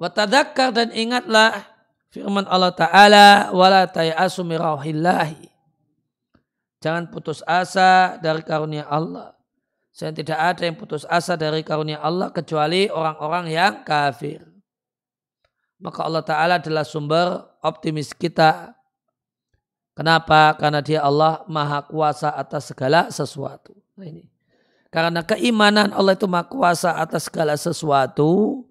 [0.00, 1.60] Watadakkar dan ingatlah
[2.08, 5.44] firman Allah Ta'ala wala tayasu mirahillahi.
[6.80, 9.36] Jangan putus asa dari karunia Allah.
[9.92, 14.49] Saya tidak ada yang putus asa dari karunia Allah kecuali orang-orang yang kafir
[15.80, 18.76] maka Allah Ta'ala adalah sumber optimis kita.
[19.96, 20.52] Kenapa?
[20.60, 23.72] Karena dia Allah maha kuasa atas segala sesuatu.
[23.96, 24.28] Nah ini.
[24.92, 28.62] Karena keimanan Allah itu maha kuasa atas segala sesuatu,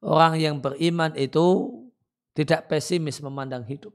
[0.00, 1.68] orang yang beriman itu
[2.32, 3.92] tidak pesimis memandang hidup.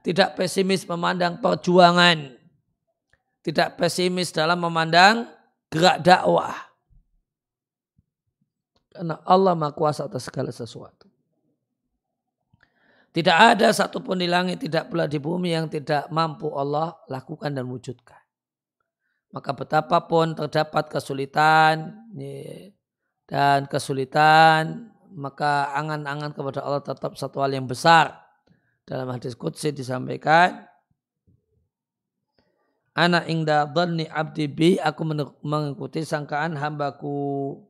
[0.00, 2.32] Tidak pesimis memandang perjuangan.
[3.44, 5.28] Tidak pesimis dalam memandang
[5.68, 6.56] gerak dakwah.
[8.88, 10.95] Karena Allah maha kuasa atas segala sesuatu.
[13.16, 17.64] Tidak ada satupun di langit, tidak pula di bumi yang tidak mampu Allah lakukan dan
[17.64, 18.20] wujudkan.
[19.32, 21.96] Maka betapapun terdapat kesulitan
[23.24, 28.20] dan kesulitan, maka angan-angan kepada Allah tetap satu hal yang besar.
[28.84, 30.68] Dalam hadis Qudsi disampaikan,
[32.96, 35.04] Anak ingda dhanni abdi bi, aku
[35.44, 37.60] mengikuti sangkaan hambaku.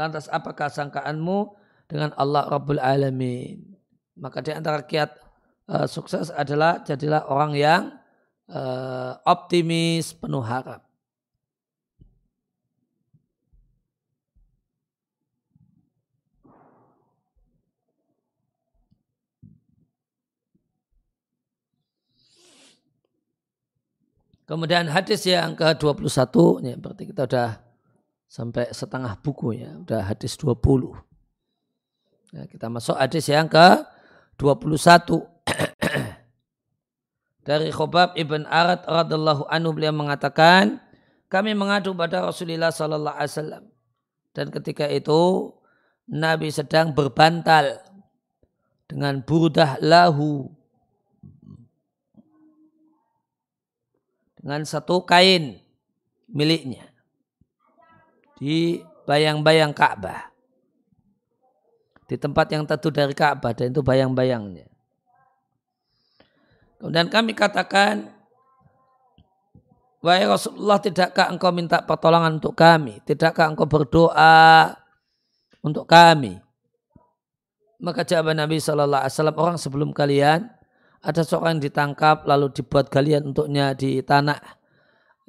[0.00, 1.52] Lantas apakah sangkaanmu
[1.84, 3.76] dengan Allah Rabbul Alamin?
[4.16, 5.12] Maka di antara kiat
[5.68, 7.82] uh, sukses adalah jadilah orang yang
[8.48, 10.88] uh, optimis, penuh harap.
[24.48, 26.08] Kemudian hadis yang ke-21,
[26.64, 27.69] ya, berarti kita sudah
[28.30, 30.94] sampai setengah buku ya, udah hadis 20.
[32.30, 33.82] Ya, kita masuk hadis yang ke
[34.38, 35.26] 21.
[37.50, 40.78] Dari Khobab ibn Arad radhiallahu anhu beliau mengatakan,
[41.26, 43.64] kami mengadu pada Rasulullah sallallahu alaihi wasallam.
[44.30, 45.50] Dan ketika itu
[46.06, 47.82] Nabi sedang berbantal
[48.86, 50.54] dengan burdah lahu
[54.38, 55.62] dengan satu kain
[56.30, 56.89] miliknya
[58.40, 60.32] di bayang-bayang Ka'bah.
[62.08, 64.66] Di tempat yang tentu dari Ka'bah dan itu bayang-bayangnya.
[66.80, 68.08] Kemudian kami katakan,
[70.00, 73.04] Wahai Rasulullah, tidakkah engkau minta pertolongan untuk kami?
[73.04, 74.72] Tidakkah engkau berdoa
[75.60, 76.40] untuk kami?
[77.84, 80.48] Maka jawaban Nabi Shallallahu Alaihi Wasallam orang sebelum kalian
[81.04, 84.40] ada seorang yang ditangkap lalu dibuat kalian untuknya di tanah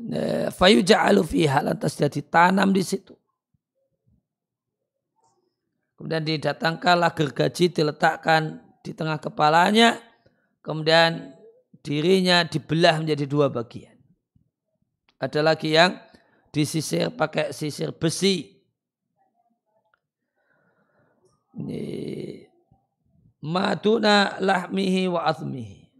[0.09, 3.13] Eh, fayuja'alu fiha lantas dia ditanam di situ.
[5.93, 10.01] Kemudian didatangkanlah gergaji diletakkan di tengah kepalanya.
[10.65, 11.37] Kemudian
[11.85, 13.93] dirinya dibelah menjadi dua bagian.
[15.21, 16.01] Ada lagi yang
[16.49, 18.57] disisir pakai sisir besi.
[21.61, 21.85] Ini
[23.45, 25.90] maduna lahmihi wa azmihi.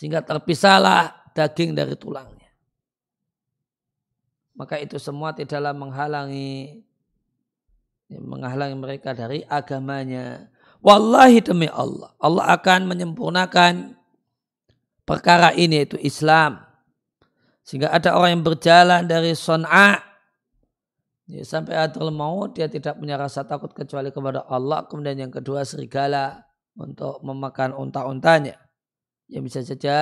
[0.00, 2.48] Sehingga terpisahlah daging dari tulangnya.
[4.56, 6.80] Maka itu semua tidaklah menghalangi
[8.08, 10.48] menghalangi mereka dari agamanya.
[10.80, 12.16] Wallahi demi Allah.
[12.16, 13.92] Allah akan menyempurnakan
[15.04, 16.64] perkara ini yaitu Islam.
[17.60, 20.00] Sehingga ada orang yang berjalan dari Son'a
[21.28, 24.88] ya, sampai adil maut dia tidak punya rasa takut kecuali kepada Allah.
[24.88, 26.40] Kemudian yang kedua serigala
[26.72, 28.69] untuk memakan unta-untanya.
[29.30, 29.96] Yang bisa saja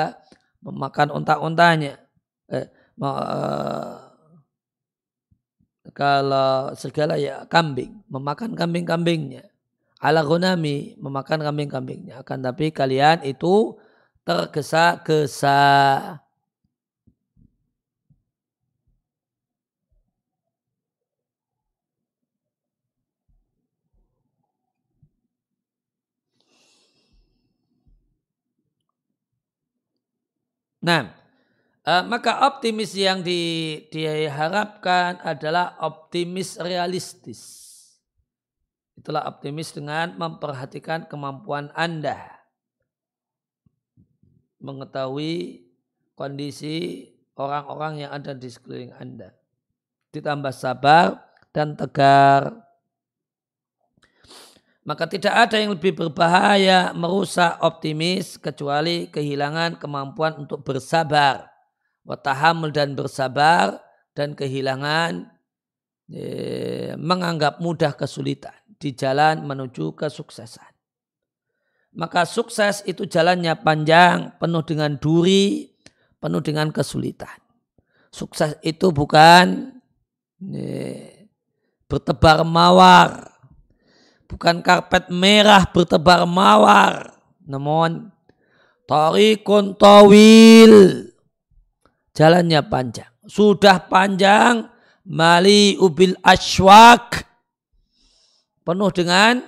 [0.64, 2.00] memakan unta-untanya.
[2.48, 2.66] Eh,
[2.98, 4.08] uh,
[5.92, 9.44] kalau serigala ya kambing, memakan kambing-kambingnya.
[9.98, 12.22] Ala gunami, memakan kambing-kambingnya.
[12.22, 13.76] Akan tapi kalian itu
[14.22, 15.58] tergesa-gesa.
[30.78, 31.10] Nah,
[31.82, 37.66] uh, maka optimis yang di, diharapkan adalah optimis realistis.
[38.98, 42.38] Itulah optimis dengan memperhatikan kemampuan Anda
[44.58, 45.62] mengetahui
[46.18, 47.06] kondisi
[47.38, 49.30] orang-orang yang ada di sekeliling Anda.
[50.10, 51.22] Ditambah sabar
[51.54, 52.67] dan tegar.
[54.88, 61.52] Maka tidak ada yang lebih berbahaya merusak optimis kecuali kehilangan kemampuan untuk bersabar.
[62.08, 63.76] Watahamul dan bersabar
[64.16, 65.28] dan kehilangan
[66.08, 70.78] eh, menganggap mudah kesulitan di jalan menuju kesuksesan
[71.98, 75.72] maka sukses itu jalannya panjang, penuh dengan duri,
[76.22, 77.34] penuh dengan kesulitan.
[78.14, 79.74] Sukses itu bukan
[80.38, 81.28] nih,
[81.90, 83.27] bertebar mawar,
[84.28, 87.16] bukan karpet merah bertebar mawar,
[87.48, 88.12] namun
[88.84, 91.08] tarikun tawil,
[92.12, 93.10] jalannya panjang.
[93.28, 94.68] Sudah panjang,
[95.08, 97.24] mali ubil aswak,
[98.64, 99.40] penuh dengan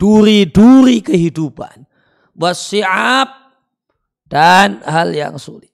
[0.00, 1.84] duri-duri kehidupan.
[2.32, 3.28] Wasi'ab
[4.24, 5.68] dan hal yang sulit.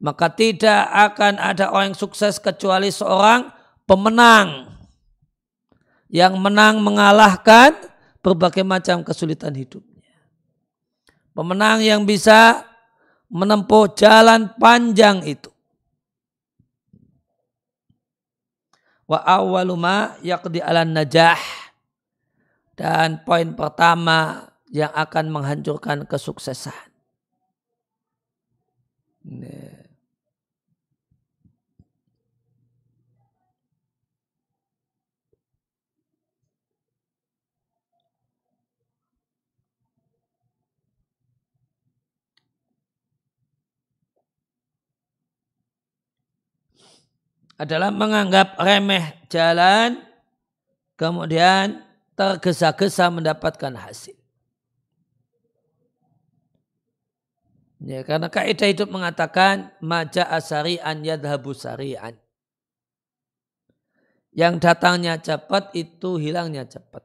[0.00, 3.52] Maka tidak akan ada orang sukses kecuali seorang
[3.84, 4.79] pemenang.
[6.10, 7.72] Yang menang mengalahkan
[8.18, 10.12] berbagai macam kesulitan hidupnya.
[11.30, 12.66] Pemenang yang bisa
[13.30, 15.48] menempuh jalan panjang itu.
[19.06, 21.38] Wa awaluma yaqdi ala najah
[22.78, 26.90] dan poin pertama yang akan menghancurkan kesuksesan.
[47.60, 50.00] Adalah menganggap remeh jalan,
[50.96, 51.84] kemudian
[52.16, 54.16] tergesa-gesa mendapatkan hasil.
[57.84, 62.16] Ya, karena kaidah hidup mengatakan maja asari'an yadhabu sari'an.
[64.32, 67.04] Yang datangnya cepat itu hilangnya cepat.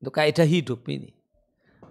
[0.00, 1.12] Itu kaidah hidup ini.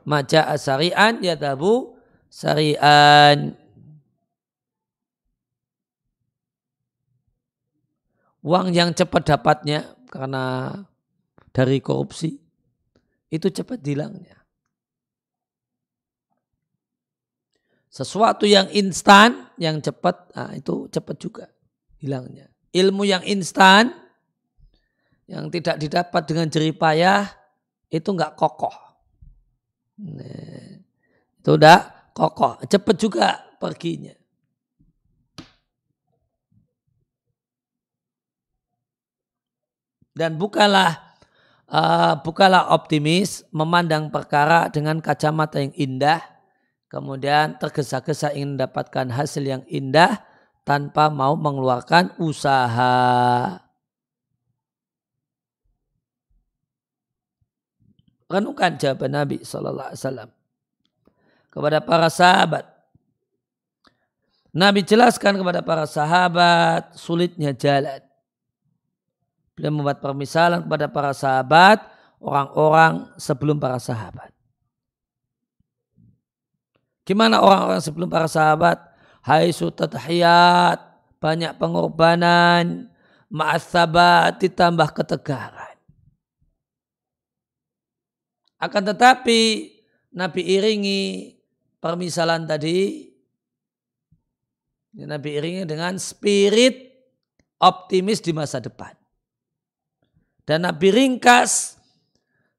[0.09, 2.00] Maja asari'an yadhabu
[2.31, 3.61] sari'an.
[8.41, 10.73] uang yang cepat dapatnya karena
[11.53, 12.37] dari korupsi
[13.31, 14.37] itu cepat hilangnya.
[17.91, 21.45] Sesuatu yang instan, yang cepat, nah itu cepat juga
[21.99, 22.47] hilangnya.
[22.71, 23.91] Ilmu yang instan,
[25.27, 27.27] yang tidak didapat dengan jeripayah,
[27.91, 28.71] itu nggak kokoh.
[30.07, 30.79] Nah,
[31.35, 33.27] itu udah kokoh, cepat juga
[33.59, 34.21] perginya.
[40.11, 41.15] dan bukalah
[41.71, 46.19] uh, bukalah optimis memandang perkara dengan kacamata yang indah
[46.91, 50.19] kemudian tergesa-gesa ingin mendapatkan hasil yang indah
[50.61, 53.57] tanpa mau mengeluarkan usaha.
[58.29, 60.40] Renungkan jawaban Nabi Sallallahu Alaihi Wasallam
[61.51, 62.65] kepada para sahabat.
[64.51, 68.03] Nabi jelaskan kepada para sahabat sulitnya jalan.
[69.55, 71.83] Beliau membuat permisalan kepada para sahabat,
[72.19, 74.31] orang-orang sebelum para sahabat.
[77.03, 78.91] Gimana orang-orang sebelum para sahabat?
[79.21, 80.79] hai tadhiyat,
[81.21, 82.89] banyak pengorbanan,
[83.29, 85.77] ma'asabat ditambah ketegaran.
[88.61, 89.73] Akan tetapi
[90.13, 91.33] Nabi iringi
[91.81, 93.09] permisalan tadi
[94.95, 96.91] Nabi iringi dengan spirit
[97.57, 98.93] optimis di masa depan.
[100.45, 101.79] Dan Nabi ringkas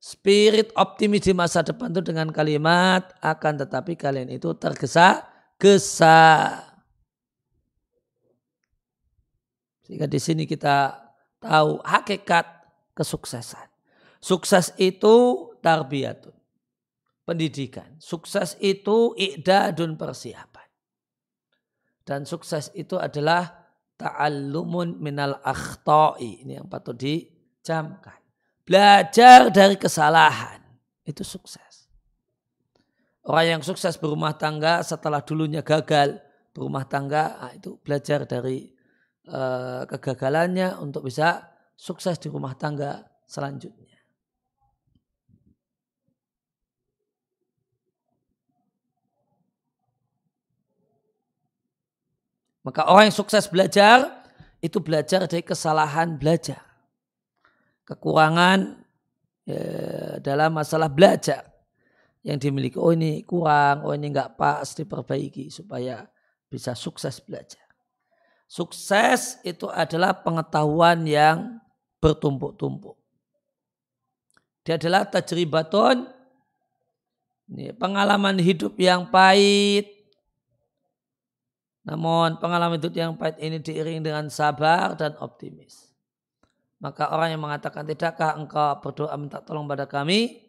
[0.02, 6.22] spirit optimis di masa depan itu dengan kalimat akan tetapi kalian itu tergesa-gesa.
[9.86, 10.96] Sehingga di sini kita
[11.36, 12.46] tahu hakikat
[12.96, 13.68] kesuksesan.
[14.22, 16.41] Sukses itu tarbiyatun.
[17.22, 17.96] Pendidikan.
[18.02, 20.68] Sukses itu i'dadun persiapan.
[22.02, 23.62] Dan sukses itu adalah
[23.94, 26.42] ta'allumun minal akhta'i.
[26.42, 28.18] Ini yang patut dicamkan.
[28.66, 30.58] Belajar dari kesalahan.
[31.06, 31.86] Itu sukses.
[33.22, 36.18] Orang yang sukses berumah tangga setelah dulunya gagal
[36.52, 38.68] berumah tangga, nah itu belajar dari
[39.30, 43.81] uh, kegagalannya untuk bisa sukses di rumah tangga selanjutnya.
[52.62, 54.22] Maka orang yang sukses belajar
[54.62, 56.62] itu belajar dari kesalahan belajar.
[57.82, 58.78] Kekurangan
[59.42, 59.62] ya,
[60.22, 61.42] dalam masalah belajar
[62.22, 62.78] yang dimiliki.
[62.78, 66.06] Oh ini kurang, oh ini enggak pas diperbaiki supaya
[66.46, 67.66] bisa sukses belajar.
[68.46, 71.58] Sukses itu adalah pengetahuan yang
[71.98, 72.94] bertumpuk-tumpuk.
[74.62, 76.06] Dia adalah tajribaton,
[77.80, 79.91] pengalaman hidup yang pahit,
[81.82, 85.90] namun pengalaman hidup yang pahit ini diiring dengan sabar dan optimis.
[86.82, 90.42] Maka orang yang mengatakan tidakkah engkau berdoa minta tolong pada kami?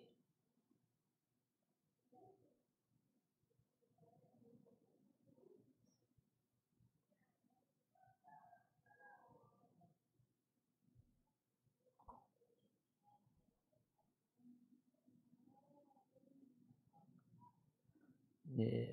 [18.55, 18.92] Yeah.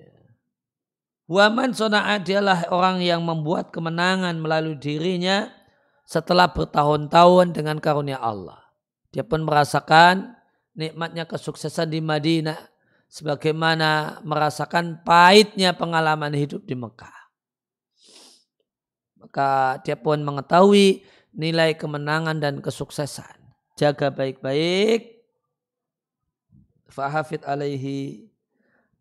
[1.31, 5.47] Waman sona'a dialah orang yang membuat kemenangan melalui dirinya
[6.03, 8.59] setelah bertahun-tahun dengan karunia Allah.
[9.15, 10.35] Dia pun merasakan
[10.75, 12.59] nikmatnya kesuksesan di Madinah
[13.07, 17.15] sebagaimana merasakan pahitnya pengalaman hidup di Mekah.
[19.23, 23.39] Maka dia pun mengetahui nilai kemenangan dan kesuksesan.
[23.79, 25.23] Jaga baik-baik.
[26.91, 28.30] Fahafid alaihi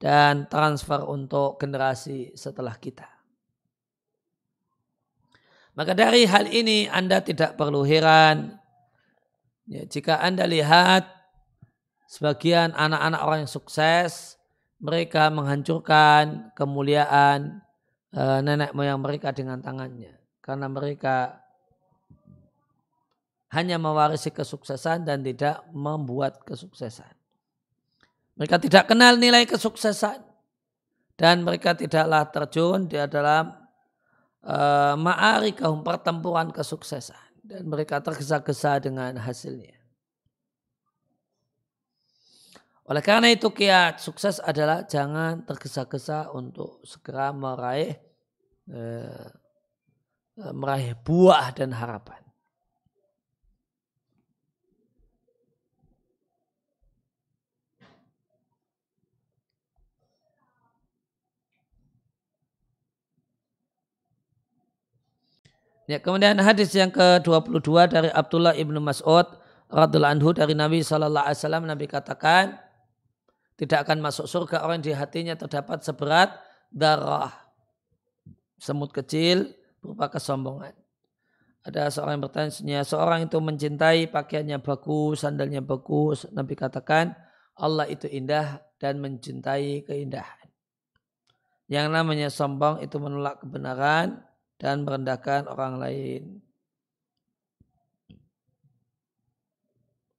[0.01, 3.05] dan transfer untuk generasi setelah kita.
[5.77, 8.57] Maka dari hal ini Anda tidak perlu heran
[9.69, 11.05] ya, jika Anda lihat
[12.09, 14.41] sebagian anak-anak orang yang sukses
[14.81, 17.61] mereka menghancurkan kemuliaan
[18.11, 21.45] e, nenek moyang mereka dengan tangannya karena mereka
[23.53, 27.20] hanya mewarisi kesuksesan dan tidak membuat kesuksesan.
[28.41, 30.24] Mereka tidak kenal nilai kesuksesan.
[31.12, 33.53] Dan mereka tidaklah terjun di dalam
[34.49, 37.45] uh, ma'ari kaum pertempuran kesuksesan.
[37.45, 39.76] Dan mereka tergesa-gesa dengan hasilnya.
[42.88, 47.95] Oleh karena itu kiat sukses adalah jangan tergesa-gesa untuk segera meraih
[48.72, 49.28] uh,
[50.57, 52.30] meraih buah dan harapan.
[65.91, 69.26] Ya, kemudian hadis yang ke-22 dari Abdullah ibnu Mas'ud
[69.66, 72.62] radhiallahu anhu dari Nabi Wasallam Nabi katakan
[73.59, 76.38] tidak akan masuk surga orang di hatinya terdapat seberat
[76.70, 77.34] darah
[78.62, 79.51] semut kecil
[79.82, 80.78] berupa kesombongan.
[81.66, 86.22] Ada seorang yang bertanya, seorang itu mencintai pakaiannya bagus, sandalnya bagus.
[86.30, 87.18] Nabi katakan,
[87.59, 90.47] Allah itu indah dan mencintai keindahan.
[91.66, 94.30] Yang namanya sombong itu menolak kebenaran,
[94.61, 96.23] dan merendahkan orang lain.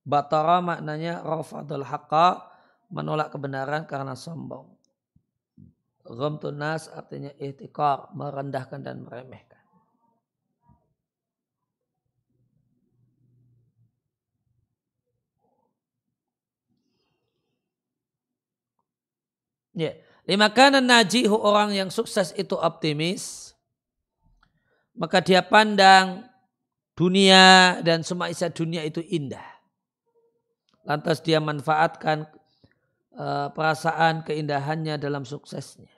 [0.01, 2.49] Batara maknanya rafadul haqqa
[2.89, 4.65] menolak kebenaran karena sombong.
[6.01, 9.61] Ghamtun artinya ihtikar, merendahkan dan meremehkan.
[19.71, 19.95] Ya,
[20.27, 23.50] lima kanan najihu orang yang sukses itu optimis
[24.95, 26.27] maka dia pandang
[26.95, 29.45] dunia dan semua isi dunia itu indah.
[30.85, 32.25] Lantas dia manfaatkan
[33.15, 35.91] uh, perasaan keindahannya dalam suksesnya.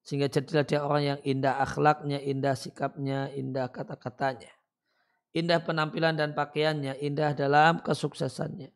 [0.00, 4.50] Sehingga jadilah dia orang yang indah akhlaknya, indah sikapnya, indah kata-katanya.
[5.30, 8.74] Indah penampilan dan pakaiannya, indah dalam kesuksesannya.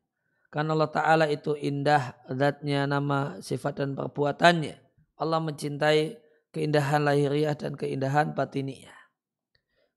[0.54, 4.78] Karena Allah Ta'ala itu indah zatnya, nama, sifat dan perbuatannya.
[5.18, 6.14] Allah mencintai
[6.54, 9.03] keindahan lahiriah dan keindahan batiniah.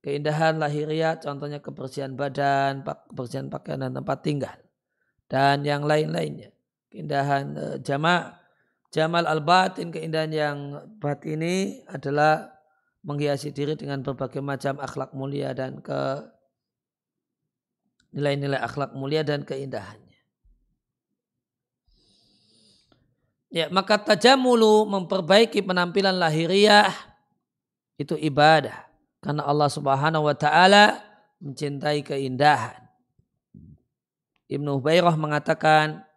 [0.07, 4.55] Keindahan lahiriah contohnya kebersihan badan, kebersihan pakaian dan tempat tinggal.
[5.27, 6.55] Dan yang lain-lainnya.
[6.87, 8.39] Keindahan uh, jama'
[8.87, 10.57] Jamal al-batin, keindahan yang
[11.03, 12.55] batini adalah
[13.03, 16.23] menghiasi diri dengan berbagai macam akhlak mulia dan ke
[18.15, 20.15] nilai-nilai akhlak mulia dan keindahannya.
[23.51, 26.95] Ya, maka tajamulu memperbaiki penampilan lahiriah
[27.99, 28.86] itu ibadah
[29.21, 31.01] karena Allah Subhanahu wa taala
[31.41, 32.87] mencintai keindahan.
[34.47, 36.07] Ibnu Hubairah mengatakan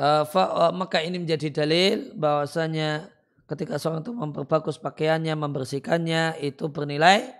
[0.00, 3.12] fa, uh, maka ini menjadi dalil bahwasanya
[3.44, 7.36] ketika seorang itu memperbagus pakaiannya, membersihkannya itu bernilai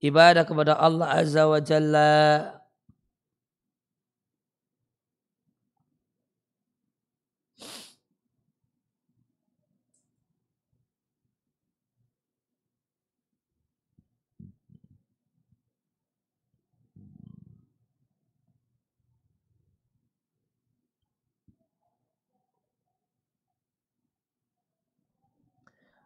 [0.00, 2.61] ibadah kepada Allah Azza wa Jalla.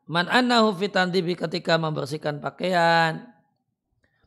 [0.07, 3.27] Man annahu fitandibi ketika membersihkan pakaian,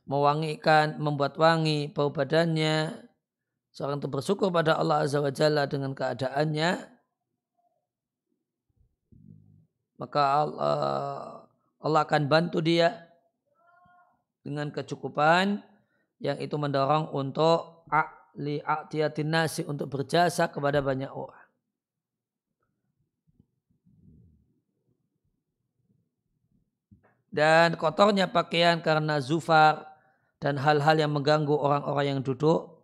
[0.03, 2.99] mewangikan, membuat wangi bau badannya,
[3.71, 6.71] seorang itu bersyukur pada Allah Azza wa Jalla dengan keadaannya,
[10.03, 10.79] maka Allah,
[11.79, 13.07] Allah akan bantu dia
[14.43, 15.63] dengan kecukupan
[16.19, 17.87] yang itu mendorong untuk
[18.35, 18.59] li
[19.23, 21.38] nasi untuk berjasa kepada banyak orang.
[27.29, 29.85] Dan kotornya pakaian karena zufar
[30.41, 32.79] dan hal-hal yang mengganggu orang-orang yang duduk.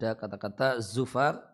[0.00, 1.49] Ada kata-kata zufar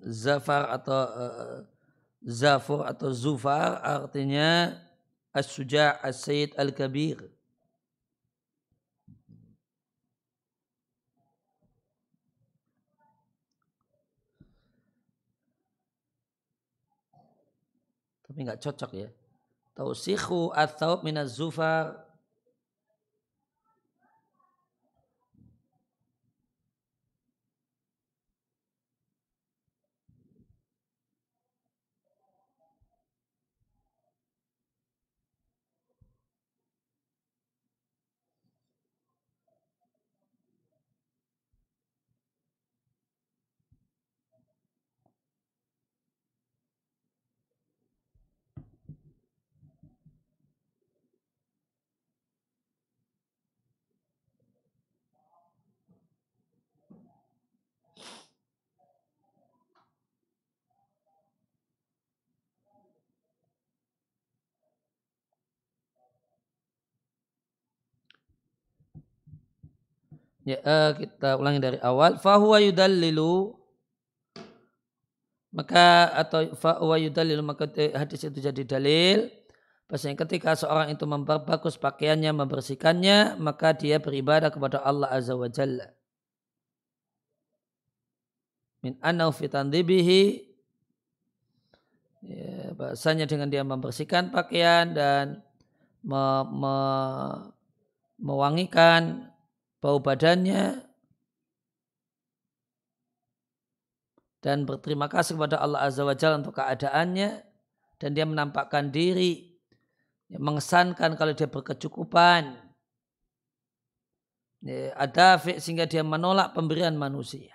[0.00, 1.58] zafar atau uh,
[2.24, 4.76] zafur atau zufar artinya
[5.32, 7.30] as-suja' as-sayyid al-kabir.
[18.30, 19.08] Tapi nggak cocok ya.
[19.74, 22.09] Tausikhu atau minaz zufar
[70.50, 72.18] Ya, uh, kita ulangi dari awal.
[72.18, 73.54] Fahuwa yudallilu
[75.50, 79.30] maka atau fahuwa yudallilu maka hadis itu jadi dalil
[79.90, 85.90] Bahasanya ketika seorang itu memperbagus pakaiannya, membersihkannya, maka dia beribadah kepada Allah Azza wa Jalla.
[88.86, 90.46] Min anau fitandibihi
[92.22, 95.42] ya, bahasanya dengan dia membersihkan pakaian dan
[96.06, 96.76] me, me,
[98.22, 99.29] mewangikan
[99.80, 100.84] bau badannya
[104.40, 107.44] dan berterima kasih kepada Allah Azza wa Jalla untuk keadaannya
[108.00, 109.52] dan dia menampakkan diri
[110.32, 112.56] yang mengesankan kalau dia berkecukupan.
[114.60, 117.52] Ya, ada sehingga dia menolak pemberian manusia.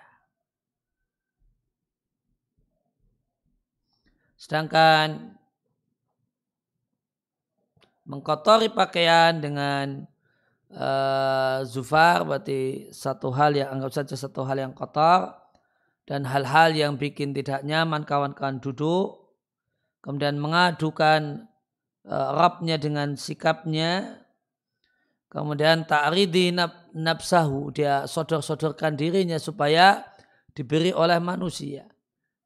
[4.38, 5.34] Sedangkan
[8.06, 10.06] mengkotori pakaian dengan
[10.74, 15.34] uh, zufar berarti satu hal yang anggap saja satu hal yang kotor
[16.06, 19.26] dan hal-hal yang bikin tidak nyaman kawan-kawan duduk.
[20.02, 21.50] Kemudian mengadukan
[22.06, 24.22] uh, Rabnya dengan sikapnya.
[25.26, 30.06] Kemudian ta'ridi nab, nafsahu dia sodor-sodorkan dirinya supaya
[30.54, 31.90] diberi oleh manusia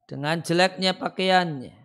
[0.09, 1.77] dengan jeleknya pakaiannya.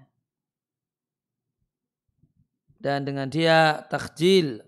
[2.80, 4.65] Dan dengan dia takjil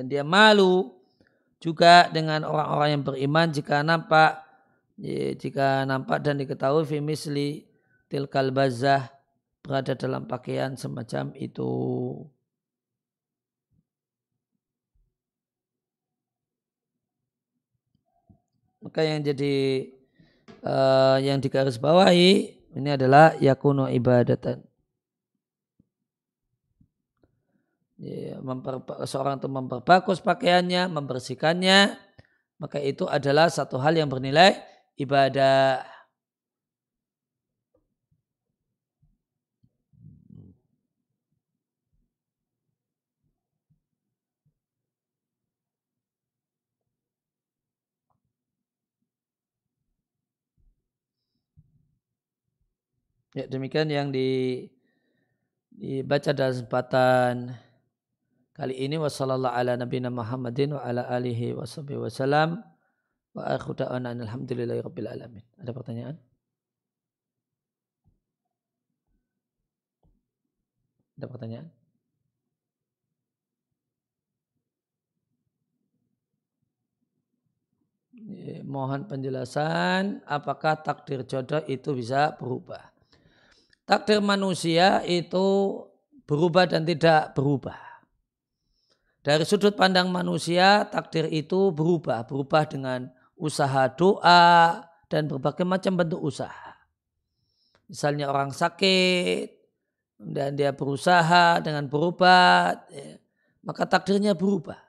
[0.00, 0.96] dan dia malu
[1.60, 4.40] juga dengan orang-orang yang beriman jika nampak
[5.36, 7.68] jika nampak dan diketahui fi misli
[8.08, 9.12] tilkal bazah
[9.60, 11.68] berada dalam pakaian semacam itu.
[18.80, 19.84] Maka yang jadi
[20.64, 24.69] uh, yang digarisbawahi ini adalah yakuno ibadatan.
[28.00, 32.00] Ya, memper, seorang itu memperbagus pakaiannya, membersihkannya,
[32.56, 34.56] maka itu adalah satu hal yang bernilai
[34.96, 35.84] ibadah.
[53.36, 54.66] Ya, demikian yang di,
[55.68, 57.34] dibaca dalam kesempatan
[58.60, 62.60] kali ini wasallallahu ala nabiyina Muhammadin wa ala alihi wa wasallam
[63.32, 65.44] wa akhu da'wana alhamdulillahi rabbil alamin.
[65.56, 66.20] Ada pertanyaan?
[71.16, 71.66] Ada pertanyaan?
[78.68, 82.92] Mohon penjelasan apakah takdir jodoh itu bisa berubah
[83.90, 85.42] takdir manusia itu
[86.30, 87.89] berubah dan tidak berubah.
[89.20, 92.24] Dari sudut pandang manusia, takdir itu berubah.
[92.24, 94.80] Berubah dengan usaha doa
[95.12, 96.72] dan berbagai macam bentuk usaha.
[97.84, 99.60] Misalnya orang sakit,
[100.20, 103.20] dan dia berusaha dengan berobat, ya,
[103.60, 104.80] maka takdirnya berubah.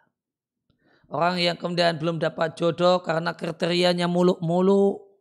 [1.11, 5.11] Orang yang kemudian belum dapat jodoh karena kriterianya muluk-muluk,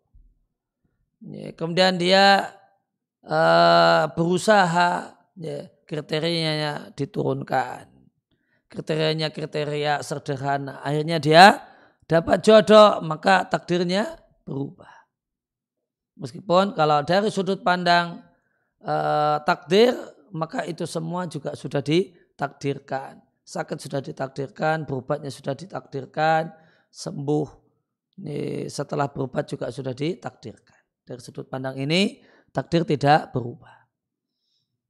[1.26, 2.54] ya, kemudian dia
[3.26, 7.89] uh, berusaha ya, kriterianya diturunkan.
[8.70, 10.78] Kriterianya kriteria sederhana.
[10.86, 11.58] Akhirnya dia
[12.06, 14.14] dapat jodoh maka takdirnya
[14.46, 14.90] berubah.
[16.14, 18.22] Meskipun kalau dari sudut pandang
[18.86, 19.98] uh, takdir
[20.30, 23.18] maka itu semua juga sudah ditakdirkan.
[23.42, 26.54] Sakit sudah ditakdirkan, berobatnya sudah ditakdirkan,
[26.94, 27.60] sembuh
[28.68, 30.78] setelah berobat juga sudah ditakdirkan.
[31.02, 32.20] Dari sudut pandang ini
[32.52, 33.79] takdir tidak berubah.